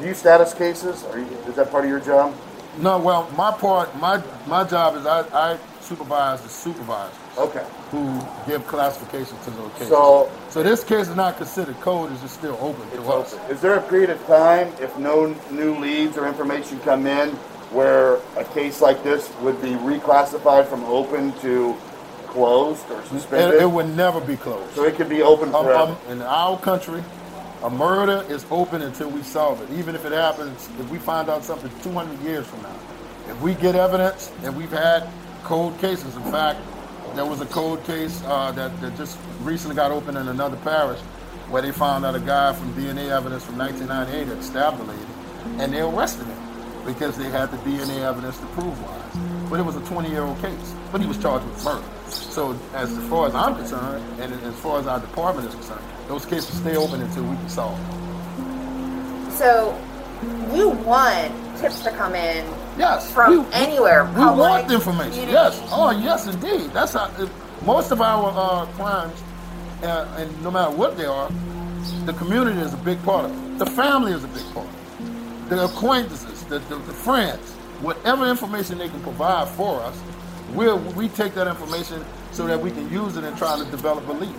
Do 0.00 0.06
you 0.06 0.14
status 0.14 0.54
cases? 0.54 1.04
Are 1.04 1.18
you, 1.18 1.26
is 1.48 1.56
that 1.56 1.70
part 1.70 1.84
of 1.84 1.90
your 1.90 2.00
job? 2.00 2.34
No, 2.78 2.98
well, 2.98 3.28
my 3.36 3.50
part, 3.50 3.94
my 3.98 4.22
my 4.46 4.62
job 4.62 4.94
is 4.96 5.04
I, 5.06 5.22
I 5.32 5.58
supervise 5.80 6.40
the 6.42 6.48
supervisors 6.48 7.16
Okay. 7.36 7.64
who 7.90 8.20
give 8.46 8.64
classification 8.68 9.36
to 9.44 9.50
those 9.50 9.72
cases. 9.72 9.88
So- 9.88 10.30
so 10.50 10.62
this 10.62 10.84
case 10.84 11.08
is 11.08 11.16
not 11.16 11.36
considered 11.38 11.78
code; 11.80 12.12
it's 12.12 12.20
just 12.22 12.34
still 12.34 12.56
open 12.60 12.88
to 12.90 12.98
It's 13.00 13.08
us. 13.08 13.34
open. 13.34 13.50
Is 13.50 13.60
there 13.60 13.74
a 13.74 13.82
period 13.82 14.10
of 14.10 14.24
time, 14.26 14.72
if 14.80 14.96
no 14.98 15.34
new 15.50 15.74
leads 15.78 16.16
or 16.16 16.28
information 16.28 16.78
come 16.80 17.06
in, 17.06 17.30
where 17.72 18.16
a 18.36 18.44
case 18.54 18.80
like 18.80 19.02
this 19.02 19.28
would 19.40 19.60
be 19.60 19.70
reclassified 19.70 20.66
from 20.68 20.84
open 20.84 21.32
to 21.40 21.76
closed 22.28 22.84
or 22.90 23.00
It, 23.00 23.06
suspended? 23.06 23.60
it 23.60 23.70
would 23.70 23.96
never 23.96 24.20
be 24.20 24.36
closed. 24.36 24.74
so 24.74 24.84
it 24.84 24.94
could 24.96 25.08
be 25.08 25.22
open 25.22 25.54
Um, 25.54 25.64
forever. 25.64 25.92
um, 25.92 26.12
in 26.12 26.22
our 26.22 26.58
country, 26.58 27.02
a 27.62 27.70
murder 27.70 28.24
is 28.28 28.44
open 28.50 28.82
until 28.82 29.08
we 29.10 29.22
solve 29.22 29.60
it. 29.62 29.76
Even 29.78 29.94
if 29.94 30.04
it 30.04 30.12
happens, 30.12 30.68
if 30.78 30.88
we 30.90 30.98
find 30.98 31.28
out 31.28 31.44
something 31.44 31.70
200 31.82 32.20
years 32.20 32.46
from 32.46 32.62
now, 32.62 32.68
if 33.28 33.40
we 33.40 33.54
get 33.54 33.74
evidence, 33.74 34.30
and 34.44 34.56
we've 34.56 34.70
had 34.72 35.08
cold 35.44 35.76
cases. 35.80 36.14
In 36.16 36.22
fact, 36.30 36.60
there 37.14 37.24
was 37.24 37.40
a 37.40 37.46
cold 37.46 37.82
case 37.84 38.22
uh, 38.26 38.52
that, 38.52 38.78
that 38.80 38.96
just 38.96 39.18
recently 39.42 39.74
got 39.74 39.90
open 39.90 40.16
in 40.16 40.28
another 40.28 40.56
parish 40.58 41.00
where 41.50 41.62
they 41.62 41.72
found 41.72 42.04
out 42.04 42.14
a 42.14 42.20
guy 42.20 42.52
from 42.52 42.72
DNA 42.74 43.08
evidence 43.10 43.42
from 43.44 43.56
1998 43.58 44.28
had 44.28 44.44
stabbed 44.44 44.78
a 44.80 44.84
lady, 44.84 45.02
and 45.58 45.72
they 45.72 45.80
arrested 45.80 46.26
him 46.26 46.38
because 46.84 47.16
they 47.16 47.28
had 47.30 47.50
the 47.50 47.56
DNA 47.58 48.00
evidence 48.04 48.38
to 48.38 48.46
prove 48.46 48.76
wise. 48.82 49.27
But 49.50 49.60
it 49.60 49.62
was 49.64 49.76
a 49.76 49.80
20-year-old 49.80 50.38
case, 50.40 50.74
but 50.92 51.00
he 51.00 51.06
was 51.06 51.16
charged 51.18 51.46
with 51.46 51.64
murder. 51.64 51.84
So 52.08 52.58
as 52.74 52.96
far 53.08 53.28
as 53.28 53.34
I'm 53.34 53.54
concerned, 53.56 54.04
and 54.20 54.32
as 54.42 54.54
far 54.56 54.78
as 54.80 54.86
our 54.86 55.00
department 55.00 55.48
is 55.48 55.54
concerned, 55.54 55.84
those 56.06 56.26
cases 56.26 56.54
stay 56.58 56.76
open 56.76 57.00
until 57.00 57.24
we 57.24 57.36
can 57.36 57.48
solve 57.48 57.76
them. 57.78 59.30
so 59.30 59.78
you 60.52 60.70
want 60.70 61.32
tips 61.58 61.80
to 61.80 61.90
come 61.92 62.14
in 62.14 62.44
Yes. 62.78 63.10
from 63.10 63.44
we- 63.46 63.52
anywhere. 63.52 64.04
We 64.04 64.14
public, 64.14 64.38
want 64.38 64.72
information. 64.72 65.28
Yes. 65.28 65.60
Oh, 65.70 65.90
yes, 65.90 66.26
indeed. 66.26 66.70
That's 66.72 66.92
how 66.94 67.10
if- 67.18 67.30
most 67.64 67.90
of 67.90 68.00
our 68.00 68.30
uh, 68.36 68.66
crimes, 68.76 69.14
uh, 69.82 70.06
and 70.16 70.42
no 70.42 70.50
matter 70.50 70.70
what 70.70 70.96
they 70.96 71.04
are, 71.06 71.28
the 72.06 72.12
community 72.14 72.60
is 72.60 72.72
a 72.74 72.76
big 72.78 73.02
part 73.02 73.24
of 73.26 73.30
it. 73.32 73.58
The 73.58 73.66
family 73.66 74.12
is 74.12 74.24
a 74.24 74.28
big 74.28 74.44
part. 74.54 74.66
of 74.66 74.74
it. 74.74 75.50
The 75.50 75.64
acquaintances, 75.64 76.42
the, 76.44 76.58
the, 76.60 76.76
the 76.76 76.92
friends, 76.92 77.54
whatever 77.80 78.26
information 78.26 78.78
they 78.78 78.88
can 78.88 79.00
provide 79.00 79.48
for 79.48 79.80
us, 79.80 80.00
we'll, 80.52 80.78
we 80.94 81.08
take 81.08 81.34
that 81.34 81.46
information 81.46 82.04
so 82.32 82.46
that 82.46 82.60
we 82.60 82.70
can 82.70 82.90
use 82.90 83.16
it 83.16 83.24
in 83.24 83.36
trying 83.36 83.64
to 83.64 83.70
develop 83.70 84.06
belief. 84.06 84.34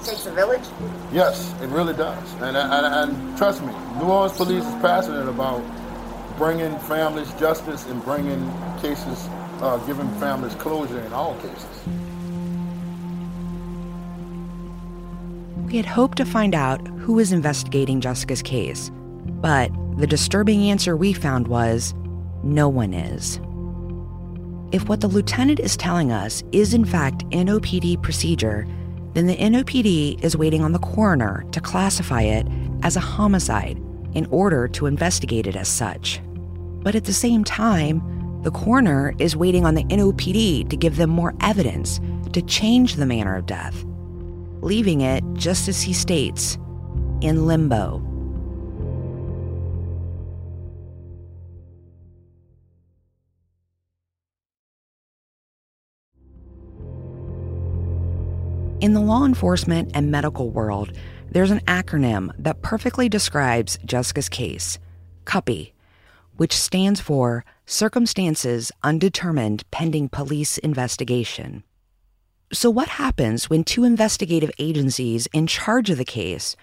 It 0.00 0.04
takes 0.04 0.26
a 0.26 0.32
village. 0.32 0.64
Yes, 1.12 1.54
it 1.62 1.68
really 1.68 1.94
does. 1.94 2.32
And, 2.34 2.56
and, 2.56 2.86
and 2.86 3.38
trust 3.38 3.62
me, 3.62 3.72
New 3.98 4.04
Orleans 4.04 4.36
police 4.36 4.64
is 4.64 4.74
passionate 4.80 5.28
about 5.28 5.62
bringing 6.36 6.78
families 6.80 7.32
justice 7.34 7.86
and 7.86 8.02
bringing 8.04 8.50
cases, 8.80 9.28
uh, 9.60 9.76
giving 9.86 10.08
families 10.18 10.54
closure 10.54 11.00
in 11.00 11.12
all 11.12 11.34
cases. 11.36 11.66
We 15.66 15.76
had 15.76 15.86
hoped 15.86 16.18
to 16.18 16.24
find 16.24 16.54
out 16.54 16.84
who 16.98 17.12
was 17.12 17.30
investigating 17.30 18.00
Jessica's 18.00 18.42
case, 18.42 18.90
but 19.24 19.70
the 19.98 20.06
disturbing 20.06 20.62
answer 20.70 20.96
we 20.96 21.12
found 21.12 21.46
was 21.46 21.94
no 22.42 22.68
one 22.68 22.94
is. 22.94 23.40
If 24.72 24.88
what 24.88 25.00
the 25.00 25.08
lieutenant 25.08 25.60
is 25.60 25.76
telling 25.76 26.12
us 26.12 26.44
is 26.52 26.74
in 26.74 26.84
fact 26.84 27.28
NOPD 27.30 28.02
procedure, 28.02 28.66
then 29.14 29.26
the 29.26 29.36
NOPD 29.36 30.22
is 30.22 30.36
waiting 30.36 30.62
on 30.62 30.72
the 30.72 30.78
coroner 30.78 31.44
to 31.50 31.60
classify 31.60 32.22
it 32.22 32.46
as 32.82 32.96
a 32.96 33.00
homicide 33.00 33.78
in 34.14 34.26
order 34.30 34.68
to 34.68 34.86
investigate 34.86 35.46
it 35.46 35.56
as 35.56 35.68
such. 35.68 36.20
But 36.82 36.94
at 36.94 37.04
the 37.04 37.12
same 37.12 37.44
time, 37.44 38.00
the 38.42 38.50
coroner 38.50 39.12
is 39.18 39.36
waiting 39.36 39.66
on 39.66 39.74
the 39.74 39.84
NOPD 39.84 40.70
to 40.70 40.76
give 40.76 40.96
them 40.96 41.10
more 41.10 41.34
evidence 41.40 42.00
to 42.32 42.40
change 42.42 42.94
the 42.94 43.06
manner 43.06 43.36
of 43.36 43.46
death, 43.46 43.84
leaving 44.62 45.00
it, 45.00 45.24
just 45.34 45.68
as 45.68 45.82
he 45.82 45.92
states, 45.92 46.56
in 47.20 47.46
limbo. 47.46 47.98
In 58.80 58.94
the 58.94 59.00
law 59.00 59.26
enforcement 59.26 59.90
and 59.92 60.10
medical 60.10 60.48
world, 60.48 60.92
there's 61.30 61.50
an 61.50 61.60
acronym 61.66 62.32
that 62.38 62.62
perfectly 62.62 63.10
describes 63.10 63.78
Jessica's 63.84 64.30
case 64.30 64.78
CUPPI, 65.26 65.72
which 66.38 66.56
stands 66.56 66.98
for 66.98 67.44
circumstances 67.66 68.72
undetermined 68.82 69.70
pending 69.70 70.08
police 70.08 70.56
investigation. 70.56 71.62
So, 72.54 72.70
what 72.70 72.88
happens 72.88 73.50
when 73.50 73.64
two 73.64 73.84
investigative 73.84 74.50
agencies 74.58 75.28
in 75.34 75.46
charge 75.46 75.90
of 75.90 75.98
the 75.98 76.04
case 76.06 76.56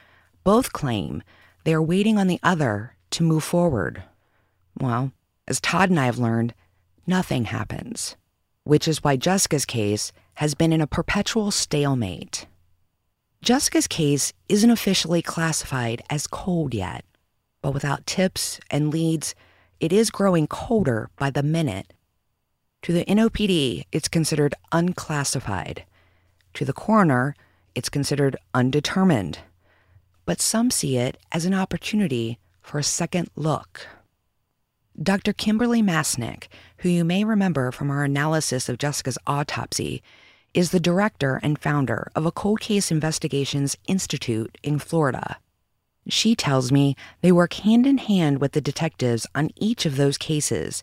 both 0.44 0.74
claim 0.74 1.22
they 1.66 1.74
are 1.76 1.84
waiting 1.84 2.18
on 2.18 2.26
the 2.26 2.40
other 2.42 2.96
to 3.12 3.22
move 3.22 3.44
forward? 3.44 4.02
Well, 4.80 5.12
as 5.48 5.62
Todd 5.62 5.92
and 5.92 6.00
I 6.00 6.06
have 6.06 6.18
learned, 6.18 6.56
nothing 7.06 7.46
happens, 7.46 8.16
which 8.64 8.88
is 8.88 9.04
why 9.04 9.18
Jessica's 9.18 9.66
case 9.66 10.12
has 10.38 10.54
been 10.54 10.72
in 10.72 10.82
a 10.82 10.86
perpetual 10.86 11.50
stalemate. 11.50 12.46
Jessica's 13.42 13.88
case 13.88 14.34
isn't 14.48 14.70
officially 14.70 15.24
classified 15.24 16.04
as 16.12 16.28
cold 16.28 16.76
yet, 16.76 17.04
but 17.64 17.74
without 17.74 18.06
tips 18.06 18.60
and 18.70 18.94
leads, 18.94 19.34
it 19.80 19.92
is 19.92 20.12
growing 20.12 20.46
colder 20.46 21.10
by 21.18 21.32
the 21.32 21.42
minute. 21.42 21.92
To 22.84 22.94
the 22.94 23.04
NOPD, 23.06 23.86
it's 23.92 24.08
considered 24.08 24.54
unclassified. 24.72 25.86
To 26.54 26.66
the 26.66 26.74
coroner, 26.74 27.36
it's 27.74 27.90
considered 27.90 28.38
undetermined. 28.54 29.40
But 30.26 30.40
some 30.40 30.70
see 30.70 30.98
it 30.98 31.18
as 31.32 31.46
an 31.46 31.56
opportunity 31.56 32.38
for 32.62 32.78
a 32.78 32.84
second 32.84 33.32
look. 33.36 33.88
Dr. 35.02 35.34
Kimberly 35.34 35.82
Masnick, 35.82 36.44
who 36.78 36.90
you 36.90 37.04
may 37.04 37.24
remember 37.24 37.72
from 37.72 37.90
our 37.90 38.04
analysis 38.04 38.70
of 38.70 38.78
Jessica's 38.78 39.18
autopsy, 39.26 40.04
is 40.54 40.72
the 40.72 40.80
director 40.80 41.40
and 41.44 41.60
founder 41.60 42.12
of 42.16 42.26
a 42.26 42.32
cold 42.32 42.60
case 42.60 42.92
investigations 42.92 43.78
institute 43.88 44.58
in 44.64 44.80
Florida. 44.80 45.38
She 46.10 46.36
tells 46.36 46.72
me 46.72 46.96
they 47.22 47.32
work 47.32 47.54
hand 47.54 47.86
in 47.86 47.98
hand 47.98 48.40
with 48.40 48.54
the 48.54 48.62
detectives 48.62 49.28
on 49.36 49.52
each 49.56 49.86
of 49.86 49.98
those 49.98 50.18
cases, 50.18 50.82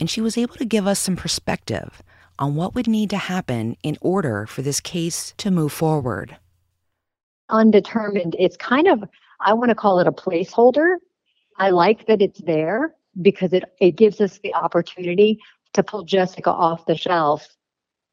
and 0.00 0.08
she 0.08 0.20
was 0.20 0.38
able 0.38 0.54
to 0.56 0.64
give 0.64 0.86
us 0.86 0.98
some 0.98 1.16
perspective 1.16 2.02
on 2.38 2.54
what 2.54 2.74
would 2.74 2.88
need 2.88 3.10
to 3.10 3.16
happen 3.16 3.76
in 3.82 3.96
order 4.00 4.46
for 4.46 4.62
this 4.62 4.80
case 4.80 5.34
to 5.38 5.50
move 5.50 5.72
forward. 5.72 6.36
Undetermined, 7.50 8.34
it's 8.38 8.56
kind 8.56 8.88
of, 8.88 9.04
I 9.40 9.52
want 9.52 9.68
to 9.68 9.74
call 9.74 10.00
it 10.00 10.06
a 10.06 10.12
placeholder. 10.12 10.96
I 11.58 11.70
like 11.70 12.06
that 12.06 12.22
it's 12.22 12.40
there 12.42 12.94
because 13.22 13.52
it, 13.52 13.64
it 13.80 13.92
gives 13.92 14.20
us 14.20 14.38
the 14.38 14.54
opportunity 14.54 15.38
to 15.74 15.82
pull 15.82 16.04
Jessica 16.04 16.50
off 16.50 16.86
the 16.86 16.96
shelf 16.96 17.46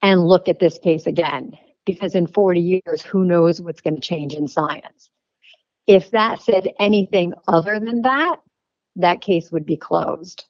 and 0.02 0.28
look 0.28 0.48
at 0.48 0.60
this 0.60 0.78
case 0.78 1.08
again. 1.08 1.58
Because 1.86 2.16
in 2.16 2.28
40 2.28 2.60
years, 2.60 3.02
who 3.02 3.26
knows 3.26 3.62
what's 3.62 3.82
going 3.82 3.96
to 3.96 4.02
change 4.02 4.34
in 4.34 4.48
science? 4.48 5.10
If 5.88 6.12
that 6.12 6.42
said 6.42 6.70
anything 6.80 7.34
other 7.48 7.80
than 7.80 8.04
that, 8.04 8.38
that 8.96 9.22
case 9.22 9.52
would 9.52 9.66
be 9.66 9.78
closed. 9.78 10.46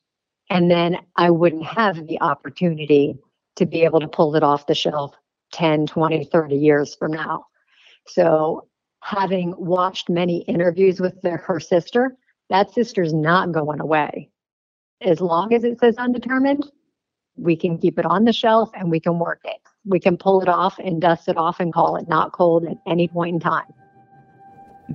And 0.50 0.70
then 0.70 0.98
I 1.16 1.30
wouldn't 1.30 1.66
have 1.66 2.08
the 2.08 2.20
opportunity 2.22 3.18
to 3.56 3.66
be 3.66 3.84
able 3.84 4.02
to 4.02 4.08
pull 4.08 4.36
it 4.36 4.44
off 4.44 4.68
the 4.68 4.76
shelf 4.76 5.16
10, 5.54 5.88
20, 5.88 6.26
30 6.26 6.56
years 6.56 6.96
from 6.96 7.12
now. 7.12 7.46
So, 8.08 8.68
having 9.02 9.54
watched 9.58 10.10
many 10.10 10.40
interviews 10.44 11.00
with 11.00 11.22
their, 11.22 11.38
her 11.38 11.60
sister, 11.60 12.18
that 12.50 12.72
sister's 12.74 13.14
not 13.14 13.52
going 13.52 13.80
away. 13.80 14.30
As 15.02 15.22
long 15.22 15.54
as 15.54 15.64
it 15.64 15.80
says 15.80 15.96
undetermined, 15.98 16.70
we 17.38 17.56
can 17.56 17.78
keep 17.78 17.98
it 17.98 18.06
on 18.06 18.26
the 18.26 18.34
shelf 18.34 18.70
and 18.74 18.91
we 18.91 19.00
can 19.00 19.20
work 19.20 19.41
it. 19.44 19.58
We 19.86 20.00
can 20.00 20.17
pull 20.17 20.41
it 20.41 20.50
off 20.50 20.78
and 20.80 21.02
dust 21.02 21.28
it 21.28 21.38
off 21.38 21.60
and 21.60 21.74
call 21.74 21.96
it 21.96 22.08
not 22.08 22.32
cold 22.34 22.65
at 22.65 22.78
any 22.86 23.08
point 23.08 23.36
in 23.36 23.39
time. 23.39 23.74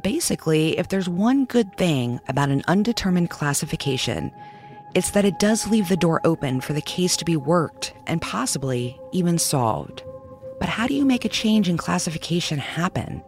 Basically, 0.02 0.78
if 0.78 0.88
there's 0.88 1.08
one 1.08 1.46
good 1.46 1.76
thing 1.76 2.20
about 2.28 2.50
an 2.50 2.62
undetermined 2.68 3.30
classification, 3.30 4.30
it's 4.94 5.10
that 5.10 5.24
it 5.24 5.38
does 5.38 5.66
leave 5.66 5.88
the 5.88 5.96
door 5.96 6.20
open 6.24 6.60
for 6.60 6.72
the 6.72 6.82
case 6.82 7.16
to 7.16 7.24
be 7.24 7.36
worked 7.36 7.94
and 8.06 8.20
possibly 8.20 8.98
even 9.12 9.38
solved. 9.38 10.02
But 10.58 10.68
how 10.68 10.86
do 10.86 10.94
you 10.94 11.04
make 11.04 11.24
a 11.24 11.30
change 11.30 11.68
in 11.68 11.76
classification 11.76 12.58
happen? 12.58 13.22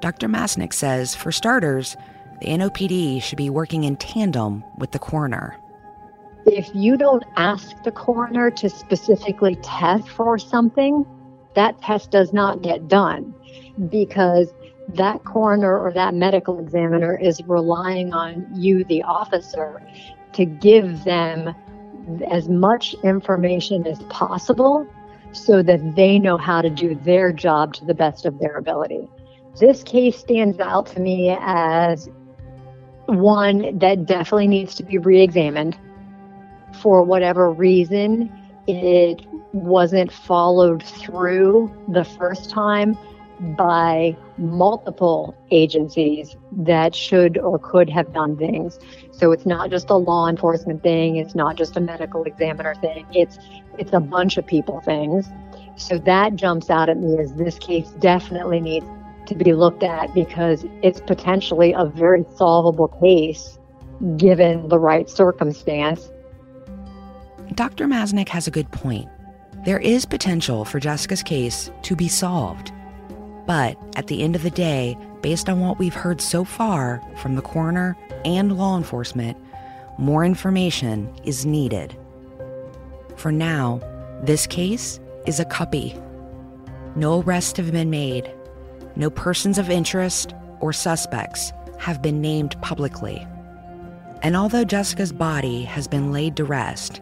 Dr. 0.00 0.28
Masnick 0.28 0.72
says, 0.72 1.14
for 1.14 1.30
starters, 1.30 1.96
the 2.40 2.48
NOPD 2.48 3.22
should 3.22 3.38
be 3.38 3.50
working 3.50 3.84
in 3.84 3.96
tandem 3.96 4.64
with 4.78 4.92
the 4.92 4.98
coroner. 4.98 5.56
If 6.46 6.70
you 6.74 6.96
don't 6.96 7.24
ask 7.36 7.82
the 7.82 7.92
coroner 7.92 8.50
to 8.52 8.70
specifically 8.70 9.56
test 9.56 10.08
for 10.08 10.38
something, 10.38 11.04
that 11.54 11.80
test 11.82 12.10
does 12.10 12.32
not 12.32 12.62
get 12.62 12.88
done 12.88 13.34
because 13.88 14.52
that 14.88 15.24
coroner 15.24 15.78
or 15.78 15.92
that 15.92 16.14
medical 16.14 16.58
examiner 16.58 17.16
is 17.16 17.42
relying 17.46 18.12
on 18.12 18.46
you, 18.54 18.84
the 18.84 19.02
officer, 19.02 19.82
to 20.32 20.44
give 20.44 21.04
them 21.04 21.54
as 22.30 22.48
much 22.48 22.94
information 23.04 23.86
as 23.86 23.98
possible 24.04 24.86
so 25.32 25.62
that 25.62 25.94
they 25.94 26.18
know 26.18 26.36
how 26.36 26.60
to 26.60 26.70
do 26.70 26.94
their 26.94 27.32
job 27.32 27.74
to 27.74 27.84
the 27.84 27.94
best 27.94 28.26
of 28.26 28.38
their 28.38 28.56
ability. 28.56 29.08
This 29.58 29.82
case 29.82 30.18
stands 30.18 30.58
out 30.58 30.86
to 30.86 31.00
me 31.00 31.36
as 31.40 32.08
one 33.06 33.78
that 33.78 34.06
definitely 34.06 34.48
needs 34.48 34.74
to 34.76 34.82
be 34.82 34.98
re 34.98 35.20
examined. 35.20 35.76
For 36.80 37.02
whatever 37.02 37.50
reason, 37.50 38.32
it 38.66 39.26
wasn't 39.52 40.12
followed 40.12 40.82
through 40.82 41.72
the 41.88 42.04
first 42.04 42.50
time 42.50 42.96
by 43.56 44.16
multiple 44.36 45.34
agencies 45.50 46.36
that 46.52 46.94
should 46.94 47.38
or 47.38 47.58
could 47.58 47.88
have 47.88 48.12
done 48.12 48.36
things. 48.36 48.78
So 49.12 49.32
it's 49.32 49.46
not 49.46 49.70
just 49.70 49.88
a 49.88 49.96
law 49.96 50.28
enforcement 50.28 50.82
thing, 50.82 51.16
it's 51.16 51.34
not 51.34 51.56
just 51.56 51.76
a 51.76 51.80
medical 51.80 52.24
examiner 52.24 52.74
thing. 52.76 53.06
It's 53.12 53.38
it's 53.78 53.92
a 53.92 54.00
bunch 54.00 54.36
of 54.36 54.46
people 54.46 54.80
things. 54.80 55.28
So 55.76 55.98
that 55.98 56.36
jumps 56.36 56.68
out 56.68 56.90
at 56.90 56.98
me 56.98 57.18
as 57.18 57.32
this 57.34 57.58
case 57.58 57.88
definitely 57.98 58.60
needs 58.60 58.86
to 59.26 59.34
be 59.34 59.54
looked 59.54 59.82
at 59.82 60.12
because 60.12 60.66
it's 60.82 61.00
potentially 61.00 61.72
a 61.72 61.86
very 61.86 62.24
solvable 62.36 62.88
case 62.88 63.58
given 64.16 64.68
the 64.68 64.78
right 64.78 65.08
circumstance. 65.08 66.10
Dr. 67.54 67.86
Masnick 67.86 68.28
has 68.28 68.46
a 68.46 68.50
good 68.52 68.70
point. 68.70 69.08
There 69.64 69.80
is 69.80 70.06
potential 70.06 70.64
for 70.64 70.78
Jessica's 70.78 71.22
case 71.22 71.70
to 71.82 71.96
be 71.96 72.08
solved. 72.08 72.72
But 73.46 73.76
at 73.96 74.06
the 74.06 74.22
end 74.22 74.36
of 74.36 74.42
the 74.42 74.50
day, 74.50 74.96
based 75.20 75.48
on 75.48 75.60
what 75.60 75.78
we've 75.78 75.94
heard 75.94 76.20
so 76.20 76.44
far 76.44 77.02
from 77.16 77.34
the 77.34 77.42
coroner 77.42 77.96
and 78.24 78.56
law 78.56 78.76
enforcement, 78.76 79.36
more 79.98 80.24
information 80.24 81.12
is 81.24 81.44
needed. 81.44 81.96
For 83.16 83.32
now, 83.32 83.80
this 84.22 84.46
case 84.46 85.00
is 85.26 85.40
a 85.40 85.44
CUPPI. 85.44 86.00
No 86.96 87.20
arrests 87.20 87.58
have 87.58 87.72
been 87.72 87.90
made. 87.90 88.32
No 88.94 89.10
persons 89.10 89.58
of 89.58 89.68
interest 89.68 90.34
or 90.60 90.72
suspects 90.72 91.52
have 91.78 92.00
been 92.00 92.20
named 92.20 92.60
publicly. 92.62 93.26
And 94.22 94.36
although 94.36 94.64
Jessica's 94.64 95.12
body 95.12 95.64
has 95.64 95.88
been 95.88 96.12
laid 96.12 96.36
to 96.36 96.44
rest, 96.44 97.00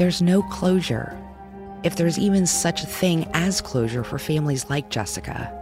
there's 0.00 0.22
no 0.22 0.42
closure. 0.44 1.14
If 1.82 1.96
there's 1.96 2.18
even 2.18 2.46
such 2.46 2.82
a 2.82 2.86
thing 2.86 3.28
as 3.34 3.60
closure 3.60 4.02
for 4.02 4.18
families 4.18 4.70
like 4.70 4.88
Jessica 4.88 5.52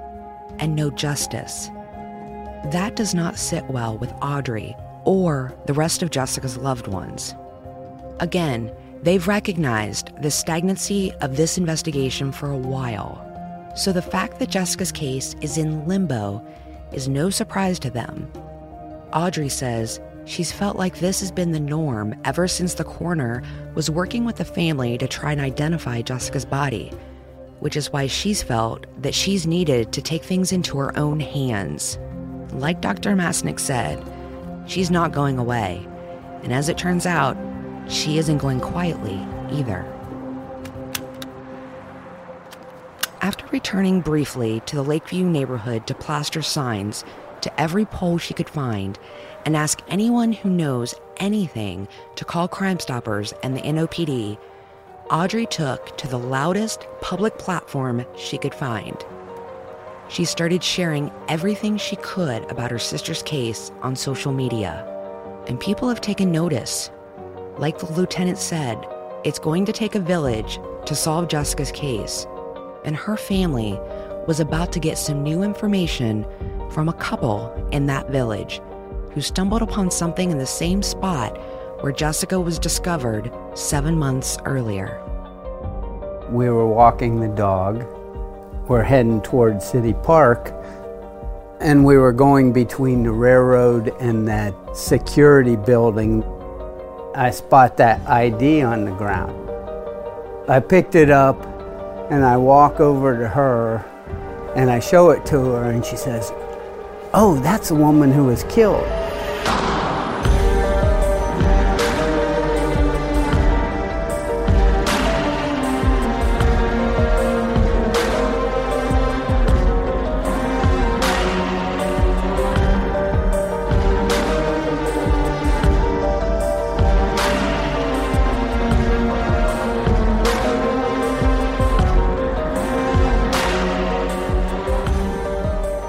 and 0.61 0.77
no 0.77 0.93
justice. 0.93 1.67
That 2.71 2.95
does 2.95 3.17
not 3.17 3.37
sit 3.37 3.65
well 3.65 3.99
with 3.99 4.15
Audrey 4.23 4.77
or 5.05 5.53
the 5.67 5.75
rest 5.75 6.05
of 6.05 6.13
Jessica's 6.13 6.57
loved 6.57 6.87
ones. 6.87 7.35
Again, 8.21 8.73
they've 9.03 9.27
recognized 9.27 10.13
the 10.23 10.31
stagnancy 10.31 11.13
of 11.15 11.37
this 11.37 11.59
investigation 11.59 12.31
for 12.31 12.49
a 12.49 12.57
while. 12.57 13.21
So 13.75 13.93
the 13.93 14.03
fact 14.03 14.39
that 14.39 14.51
Jessica's 14.51 14.93
case 14.93 15.35
is 15.41 15.59
in 15.59 15.85
limbo 15.89 16.47
is 16.93 17.09
no 17.09 17.29
surprise 17.29 17.81
to 17.81 17.91
them. 17.91 18.31
Audrey 19.13 19.49
says 19.49 19.99
she's 20.29 20.53
felt 20.53 20.77
like 20.77 20.99
this 20.99 21.21
has 21.21 21.33
been 21.33 21.53
the 21.53 21.61
norm 21.61 22.15
ever 22.25 22.47
since 22.47 22.75
the 22.75 22.85
coroner 22.85 23.43
was 23.75 23.91
working 23.91 24.25
with 24.25 24.37
the 24.37 24.45
family 24.45 24.97
to 24.99 25.09
try 25.09 25.33
and 25.33 25.41
identify 25.41 26.03
Jessica's 26.03 26.45
body 26.45 26.93
which 27.61 27.77
is 27.77 27.93
why 27.93 28.07
she's 28.07 28.43
felt 28.43 28.87
that 29.03 29.15
she's 29.15 29.47
needed 29.47 29.93
to 29.93 30.03
take 30.03 30.23
things 30.23 30.53
into 30.53 30.79
her 30.79 30.97
own 30.97 31.21
hands. 31.21 31.99
Like 32.53 32.81
Dr. 32.81 33.15
Masnick 33.17 33.59
said, 33.59 34.03
she's 34.67 34.91
not 34.91 35.13
going 35.13 35.39
away. 35.39 35.87
And 36.43 36.53
as 36.53 36.69
it 36.69 36.79
turns 36.79 37.07
out, 37.07 37.37
she 37.89 38.19
isn't 38.19 38.39
going 38.39 38.61
quietly 38.61 39.19
either. 39.51 39.85
After 43.21 43.47
returning 43.49 44.01
briefly 44.01 44.61
to 44.67 44.77
the 44.77 44.85
Lakeview 44.85 45.25
neighborhood 45.25 45.87
to 45.89 45.95
plaster 45.95 46.43
signs 46.43 47.05
to 47.41 47.61
every 47.61 47.85
pole 47.85 48.19
she 48.19 48.35
could 48.35 48.49
find 48.49 48.99
and 49.45 49.57
ask 49.57 49.81
anyone 49.89 50.33
who 50.33 50.51
knows 50.51 50.95
anything 51.19 51.89
to 52.17 52.25
call 52.25 52.49
Crime 52.49 52.79
Stoppers 52.79 53.33
and 53.43 53.57
the 53.57 53.63
NOPD, 53.63 54.39
Audrey 55.11 55.47
took 55.47 55.97
to 55.97 56.07
the 56.07 56.19
loudest 56.19 56.87
public 57.01 57.39
platform 57.39 58.05
she 58.17 58.37
could 58.37 58.55
find. 58.55 59.05
She 60.09 60.25
started 60.25 60.63
sharing 60.63 61.11
everything 61.29 61.77
she 61.77 61.97
could 61.97 62.51
about 62.51 62.71
her 62.71 62.79
sister's 62.79 63.23
case 63.23 63.71
on 63.83 63.97
social 63.97 64.33
media, 64.33 64.87
and 65.47 65.59
people 65.61 65.89
have 65.89 66.01
taken 66.01 66.31
notice. 66.33 66.91
like 67.59 67.79
the 67.79 67.93
lieutenant 67.93 68.39
said, 68.39 68.79
it's 69.25 69.41
going 69.41 69.65
to 69.65 69.73
take 69.73 69.97
a 69.97 70.01
village 70.01 70.61
to 70.87 70.95
solve 70.95 71.29
Jessica's 71.29 71.73
case, 71.73 72.27
and 72.85 72.95
her 72.97 73.17
family 73.17 73.79
was 74.29 74.41
about 74.41 74.73
to 74.73 74.79
get 74.79 74.97
some 74.97 75.23
new 75.23 75.43
information 75.43 76.25
from 76.71 76.89
a 76.89 76.93
couple 76.93 77.51
in 77.73 77.87
that 77.87 78.11
village 78.11 78.61
who 79.19 79.23
stumbled 79.23 79.63
upon 79.63 79.91
something 79.91 80.31
in 80.31 80.39
the 80.39 80.47
same 80.47 80.81
spot 80.81 81.37
where 81.83 81.91
Jessica 81.91 82.39
was 82.39 82.57
discovered 82.57 83.33
seven 83.53 83.99
months 83.99 84.39
earlier. 84.45 85.03
We 86.31 86.49
were 86.51 86.69
walking 86.69 87.19
the 87.19 87.27
dog. 87.27 87.85
We're 88.69 88.85
heading 88.85 89.21
toward 89.23 89.61
City 89.61 89.93
Park, 89.93 90.55
and 91.59 91.85
we 91.85 91.97
were 91.97 92.13
going 92.13 92.53
between 92.53 93.03
the 93.03 93.11
railroad 93.11 93.93
and 93.99 94.29
that 94.29 94.55
security 94.73 95.57
building. 95.57 96.23
I 97.17 97.31
spot 97.31 97.77
that 97.79 98.09
ID 98.09 98.63
on 98.63 98.85
the 98.85 98.93
ground. 98.93 99.51
I 100.49 100.61
picked 100.61 100.95
it 100.95 101.11
up 101.11 101.45
and 102.09 102.25
I 102.25 102.37
walk 102.37 102.79
over 102.79 103.19
to 103.19 103.27
her 103.27 103.79
and 104.55 104.71
I 104.71 104.79
show 104.79 105.11
it 105.11 105.27
to 105.27 105.41
her, 105.41 105.73
and 105.73 105.85
she 105.85 105.97
says, 105.97 106.31
Oh, 107.13 107.41
that's 107.43 107.71
the 107.71 107.75
woman 107.75 108.13
who 108.13 108.27
was 108.27 108.45
killed. 108.45 109.08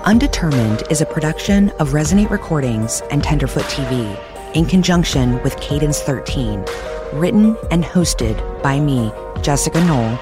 Undetermined 0.09 0.81
is 0.89 1.01
a 1.01 1.05
production 1.05 1.69
of 1.77 1.89
Resonate 1.89 2.31
Recordings 2.31 3.03
and 3.11 3.23
Tenderfoot 3.23 3.65
TV 3.65 4.19
in 4.55 4.65
conjunction 4.65 5.39
with 5.43 5.55
Cadence 5.61 6.01
13, 6.01 6.65
written 7.13 7.55
and 7.69 7.83
hosted 7.83 8.63
by 8.63 8.79
me, 8.79 9.11
Jessica 9.43 9.79
Noll, 9.85 10.17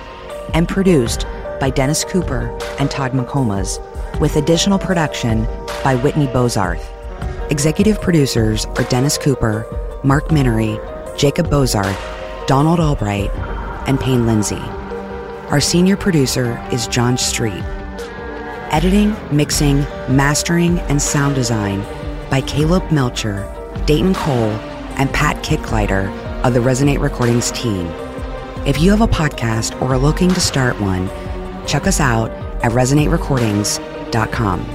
and 0.54 0.68
produced 0.68 1.26
by 1.62 1.70
Dennis 1.70 2.04
Cooper 2.04 2.50
and 2.80 2.92
Todd 2.92 3.14
McComas, 3.14 3.80
with 4.20 4.36
additional 4.36 4.78
production 4.78 5.46
by 5.86 5.96
Whitney 5.96 6.28
Bozarth. 6.28 6.84
Executive 7.50 8.02
producers 8.02 8.66
are 8.66 8.84
Dennis 8.90 9.18
Cooper, 9.18 9.66
Mark 10.04 10.34
Minery, 10.34 10.78
Jacob 11.18 11.48
Bozarth, 11.48 12.46
Donald 12.46 12.82
Albright, 12.82 13.32
and 13.88 13.98
Payne 13.98 14.26
Lindsay. 14.26 14.60
Our 15.48 15.62
senior 15.62 15.96
producer 15.96 16.62
is 16.74 16.88
John 16.88 17.18
Street. 17.18 17.64
Editing, 18.72 19.16
mixing, 19.32 19.80
mastering, 20.10 20.80
and 20.80 21.02
sound 21.02 21.36
design 21.36 21.82
by 22.30 22.42
Caleb 22.42 22.92
Melcher, 22.92 23.48
Dayton 23.86 24.14
Cole, 24.14 24.52
and 24.98 25.10
Pat 25.14 25.42
Kicklighter 25.44 26.12
of 26.44 26.54
the 26.54 26.60
Resonate 26.60 27.00
Recordings 27.00 27.50
team. 27.52 27.88
If 28.66 28.82
you 28.82 28.92
have 28.92 29.00
a 29.00 29.08
podcast 29.08 29.82
or 29.82 29.94
are 29.94 29.98
looking 29.98 30.30
to 30.30 30.42
start 30.42 30.80
one, 30.82 31.10
check 31.66 31.88
us 31.88 32.02
out 32.02 32.30
at 32.62 32.74
resonaterecordings.com. 32.74 34.66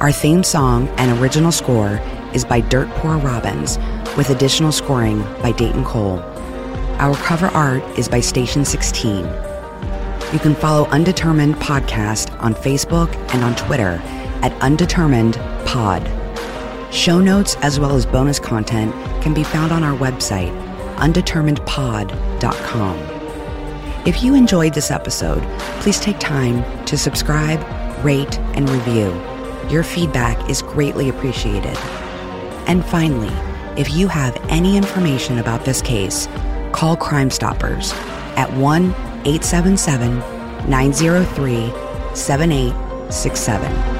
Our 0.00 0.12
theme 0.12 0.42
song 0.42 0.88
and 0.96 1.20
original 1.20 1.52
score 1.52 2.00
is 2.32 2.46
by 2.46 2.60
Dirt 2.62 2.88
Poor 2.96 3.18
Robins, 3.18 3.76
with 4.16 4.30
additional 4.30 4.72
scoring 4.72 5.20
by 5.42 5.52
Dayton 5.52 5.84
Cole. 5.84 6.20
Our 6.98 7.14
cover 7.16 7.48
art 7.48 7.82
is 7.98 8.08
by 8.08 8.20
Station 8.20 8.64
16. 8.64 9.26
You 10.32 10.38
can 10.38 10.54
follow 10.54 10.86
Undetermined 10.86 11.56
Podcast 11.56 12.29
on 12.40 12.54
Facebook 12.54 13.14
and 13.32 13.44
on 13.44 13.54
Twitter 13.56 14.00
at 14.42 14.52
Undetermined 14.62 15.34
Pod. 15.66 16.02
Show 16.92 17.20
notes 17.20 17.56
as 17.56 17.78
well 17.78 17.94
as 17.94 18.04
bonus 18.04 18.38
content 18.38 18.92
can 19.22 19.32
be 19.32 19.44
found 19.44 19.72
on 19.72 19.84
our 19.84 19.96
website, 19.96 20.50
undeterminedpod.com. 20.96 22.98
If 24.06 24.22
you 24.22 24.34
enjoyed 24.34 24.74
this 24.74 24.90
episode, 24.90 25.42
please 25.80 26.00
take 26.00 26.18
time 26.18 26.64
to 26.86 26.96
subscribe, 26.96 27.60
rate, 28.04 28.38
and 28.54 28.68
review. 28.68 29.12
Your 29.70 29.82
feedback 29.82 30.50
is 30.50 30.62
greatly 30.62 31.10
appreciated. 31.10 31.76
And 32.66 32.84
finally, 32.84 33.30
if 33.80 33.94
you 33.94 34.08
have 34.08 34.36
any 34.48 34.76
information 34.76 35.38
about 35.38 35.64
this 35.64 35.80
case, 35.80 36.28
call 36.72 36.96
Crime 36.96 37.30
Stoppers 37.30 37.92
at 38.36 38.52
1 38.54 38.84
877 39.26 40.18
903 40.68 41.89
7867. 42.14 43.99